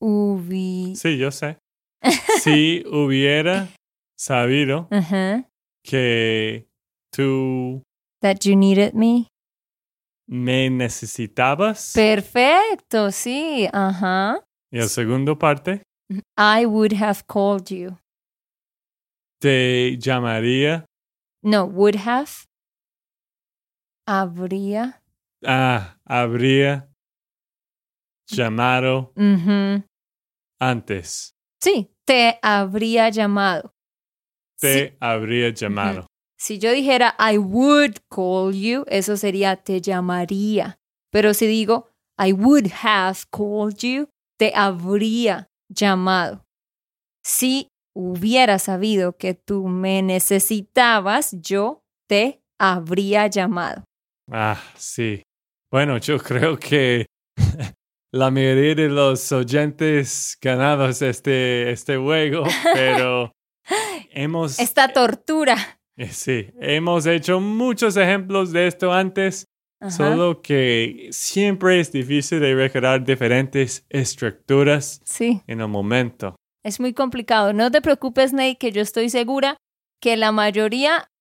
Hubi. 0.00 0.94
Sí, 0.96 1.16
yo 1.18 1.30
sé. 1.30 1.56
Si 2.42 2.84
hubiera 2.86 3.68
sabido 4.18 4.88
Uh-huh. 4.90 5.44
que 5.82 6.66
tú 7.12 7.82
That 8.20 8.44
you 8.44 8.56
needed 8.56 8.94
me. 8.94 9.28
me 10.28 10.68
necesitabas. 10.70 11.92
Perfecto, 11.94 13.10
sí. 13.12 13.68
Ajá. 13.72 14.40
y 14.72 14.78
la 14.78 14.88
segunda 14.88 15.34
parte, 15.36 15.82
I 16.36 16.66
would 16.66 16.92
have 16.94 17.24
called 17.26 17.70
you. 17.70 17.96
te 19.40 19.96
llamaría. 19.98 20.84
No, 21.46 21.64
would 21.64 21.94
have. 21.94 22.48
Habría. 24.04 25.00
Ah, 25.44 25.96
habría 26.04 26.88
llamado 28.26 29.12
antes. 30.60 31.36
Sí, 31.62 31.88
te 32.04 32.40
habría 32.42 33.10
llamado. 33.10 33.72
Te 34.60 34.96
habría 34.98 35.50
llamado. 35.50 36.08
Si 36.36 36.58
yo 36.58 36.72
dijera 36.72 37.14
I 37.20 37.38
would 37.38 38.00
call 38.10 38.52
you, 38.52 38.84
eso 38.88 39.16
sería 39.16 39.54
te 39.54 39.80
llamaría. 39.80 40.78
Pero 41.12 41.32
si 41.32 41.46
digo 41.46 41.90
I 42.18 42.32
would 42.32 42.72
have 42.82 43.20
called 43.30 43.78
you, 43.84 44.08
te 44.36 44.52
habría 44.52 45.46
llamado. 45.68 46.44
Si 47.24 47.68
hubiera 47.98 48.58
sabido 48.58 49.16
que 49.16 49.32
tú 49.32 49.68
me 49.68 50.02
necesitabas, 50.02 51.34
yo 51.40 51.80
te 52.06 52.42
habría 52.60 53.26
llamado. 53.26 53.84
Ah, 54.30 54.60
sí. 54.76 55.22
Bueno, 55.72 55.96
yo 55.98 56.18
creo 56.18 56.58
que 56.58 57.06
la 58.12 58.30
mayoría 58.30 58.74
de 58.74 58.88
los 58.88 59.32
oyentes 59.32 60.36
ganamos 60.42 61.00
este, 61.00 61.70
este 61.70 61.96
juego, 61.96 62.44
pero 62.74 63.32
hemos, 64.10 64.58
Esta 64.58 64.88
tortura. 64.92 65.56
eh, 65.96 66.08
sí, 66.08 66.50
hemos 66.60 67.06
hecho 67.06 67.40
muchos 67.40 67.96
ejemplos 67.96 68.52
de 68.52 68.66
esto 68.66 68.92
antes, 68.92 69.46
Ajá. 69.80 69.90
solo 69.90 70.42
que 70.42 71.08
siempre 71.12 71.80
es 71.80 71.92
difícil 71.92 72.40
de 72.40 72.54
recordar 72.54 73.04
diferentes 73.04 73.86
estructuras 73.88 75.00
Sí. 75.04 75.40
en 75.46 75.60
el 75.62 75.68
momento. 75.68 76.36
Es 76.66 76.80
muy 76.80 76.94
complicado. 76.94 77.52
No 77.52 77.70
te 77.70 77.80
preocupes, 77.80 78.32
Nate, 78.32 78.58
que 78.58 78.72
yo 78.72 78.82
estoy 78.82 79.08
segura 79.08 79.56
que 80.02 80.16
la 80.16 80.32
mayoría, 80.32 81.12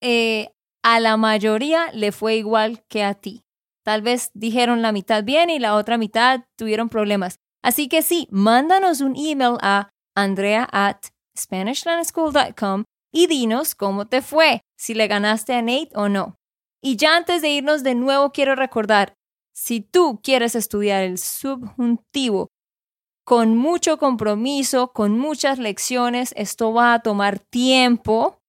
eh, 0.00 0.52
a 0.84 1.00
la 1.00 1.16
mayoría 1.16 1.90
le 1.92 2.12
fue 2.12 2.36
igual 2.36 2.84
que 2.86 3.02
a 3.02 3.14
ti. 3.14 3.42
Tal 3.84 4.02
vez 4.02 4.30
dijeron 4.34 4.82
la 4.82 4.92
mitad 4.92 5.24
bien 5.24 5.50
y 5.50 5.58
la 5.58 5.74
otra 5.74 5.98
mitad 5.98 6.44
tuvieron 6.56 6.90
problemas. 6.90 7.40
Así 7.60 7.88
que 7.88 8.02
sí, 8.02 8.28
mándanos 8.30 9.00
un 9.00 9.16
email 9.16 9.56
a 9.62 9.90
andrea 10.14 10.68
at 10.70 10.98
SpanishLandSchool.com 11.36 12.84
y 13.12 13.26
dinos 13.26 13.74
cómo 13.74 14.06
te 14.06 14.22
fue, 14.22 14.60
si 14.78 14.94
le 14.94 15.08
ganaste 15.08 15.54
a 15.54 15.62
Nate 15.62 15.90
o 15.96 16.08
no. 16.08 16.36
Y 16.80 16.94
ya 16.94 17.16
antes 17.16 17.42
de 17.42 17.48
irnos 17.48 17.82
de 17.82 17.96
nuevo 17.96 18.30
quiero 18.30 18.54
recordar, 18.54 19.14
si 19.52 19.80
tú 19.80 20.20
quieres 20.22 20.54
estudiar 20.54 21.02
el 21.02 21.18
subjuntivo 21.18 22.50
con 23.24 23.56
mucho 23.56 23.98
compromiso, 23.98 24.92
con 24.92 25.18
muchas 25.18 25.58
lecciones. 25.58 26.32
Esto 26.36 26.72
va 26.72 26.94
a 26.94 27.00
tomar 27.00 27.38
tiempo, 27.38 28.42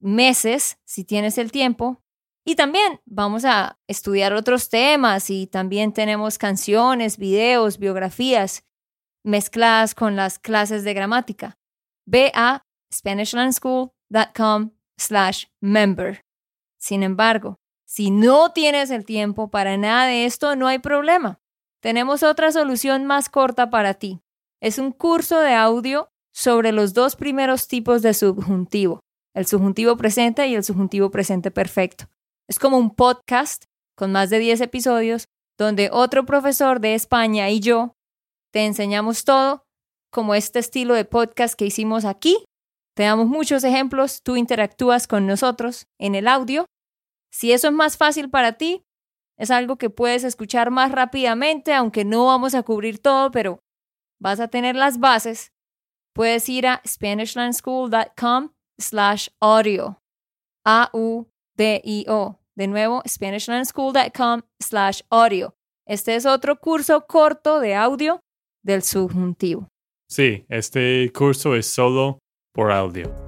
meses, 0.00 0.78
si 0.84 1.04
tienes 1.04 1.38
el 1.38 1.52
tiempo. 1.52 2.02
Y 2.44 2.56
también 2.56 3.00
vamos 3.04 3.44
a 3.44 3.78
estudiar 3.86 4.32
otros 4.32 4.70
temas 4.70 5.28
y 5.28 5.46
también 5.46 5.92
tenemos 5.92 6.38
canciones, 6.38 7.18
videos, 7.18 7.78
biografías 7.78 8.64
mezcladas 9.22 9.94
con 9.94 10.16
las 10.16 10.38
clases 10.38 10.82
de 10.82 10.94
gramática. 10.94 11.58
Ve 12.06 12.32
a 12.34 12.64
SpanishLandSchool.com 12.90 14.70
slash 14.96 15.44
member. 15.60 16.24
Sin 16.78 17.02
embargo, 17.02 17.60
si 17.84 18.10
no 18.10 18.52
tienes 18.52 18.90
el 18.90 19.04
tiempo 19.04 19.50
para 19.50 19.76
nada 19.76 20.06
de 20.06 20.24
esto, 20.24 20.56
no 20.56 20.66
hay 20.66 20.78
problema. 20.78 21.40
Tenemos 21.80 22.22
otra 22.22 22.50
solución 22.50 23.06
más 23.06 23.28
corta 23.28 23.70
para 23.70 23.94
ti. 23.94 24.20
Es 24.60 24.78
un 24.78 24.90
curso 24.90 25.38
de 25.40 25.54
audio 25.54 26.10
sobre 26.34 26.72
los 26.72 26.92
dos 26.92 27.14
primeros 27.14 27.68
tipos 27.68 28.02
de 28.02 28.14
subjuntivo, 28.14 29.00
el 29.34 29.46
subjuntivo 29.46 29.96
presente 29.96 30.46
y 30.48 30.54
el 30.54 30.64
subjuntivo 30.64 31.10
presente 31.10 31.50
perfecto. 31.50 32.06
Es 32.48 32.58
como 32.58 32.78
un 32.78 32.94
podcast 32.94 33.64
con 33.96 34.10
más 34.12 34.30
de 34.30 34.38
10 34.38 34.60
episodios 34.62 35.26
donde 35.58 35.90
otro 35.92 36.24
profesor 36.24 36.80
de 36.80 36.94
España 36.94 37.50
y 37.50 37.60
yo 37.60 37.94
te 38.52 38.64
enseñamos 38.64 39.24
todo 39.24 39.64
como 40.10 40.34
este 40.34 40.58
estilo 40.58 40.94
de 40.94 41.04
podcast 41.04 41.54
que 41.54 41.66
hicimos 41.66 42.04
aquí. 42.04 42.44
Te 42.96 43.04
damos 43.04 43.26
muchos 43.26 43.62
ejemplos, 43.64 44.22
tú 44.22 44.36
interactúas 44.36 45.06
con 45.06 45.26
nosotros 45.26 45.86
en 46.00 46.14
el 46.14 46.26
audio. 46.26 46.66
Si 47.30 47.52
eso 47.52 47.68
es 47.68 47.74
más 47.74 47.96
fácil 47.96 48.30
para 48.30 48.54
ti, 48.54 48.82
es 49.38 49.50
algo 49.50 49.76
que 49.76 49.88
puedes 49.88 50.24
escuchar 50.24 50.70
más 50.70 50.92
rápidamente, 50.92 51.72
aunque 51.72 52.04
no 52.04 52.26
vamos 52.26 52.54
a 52.54 52.62
cubrir 52.62 52.98
todo, 52.98 53.30
pero 53.30 53.60
vas 54.20 54.40
a 54.40 54.48
tener 54.48 54.74
las 54.74 54.98
bases. 54.98 55.52
Puedes 56.14 56.48
ir 56.48 56.66
a 56.66 56.82
SpanishLandSchool.com 56.86 58.50
slash 58.78 59.28
audio. 59.40 60.02
A-U-D-I-O. 60.66 62.40
De 62.56 62.66
nuevo, 62.66 63.02
SpanishLandSchool.com 63.06 64.42
slash 64.60 65.02
audio. 65.10 65.54
Este 65.86 66.16
es 66.16 66.26
otro 66.26 66.58
curso 66.58 67.06
corto 67.06 67.60
de 67.60 67.76
audio 67.76 68.20
del 68.64 68.82
subjuntivo. 68.82 69.68
Sí, 70.10 70.44
este 70.48 71.10
curso 71.12 71.54
es 71.54 71.66
solo 71.66 72.18
por 72.52 72.72
audio. 72.72 73.27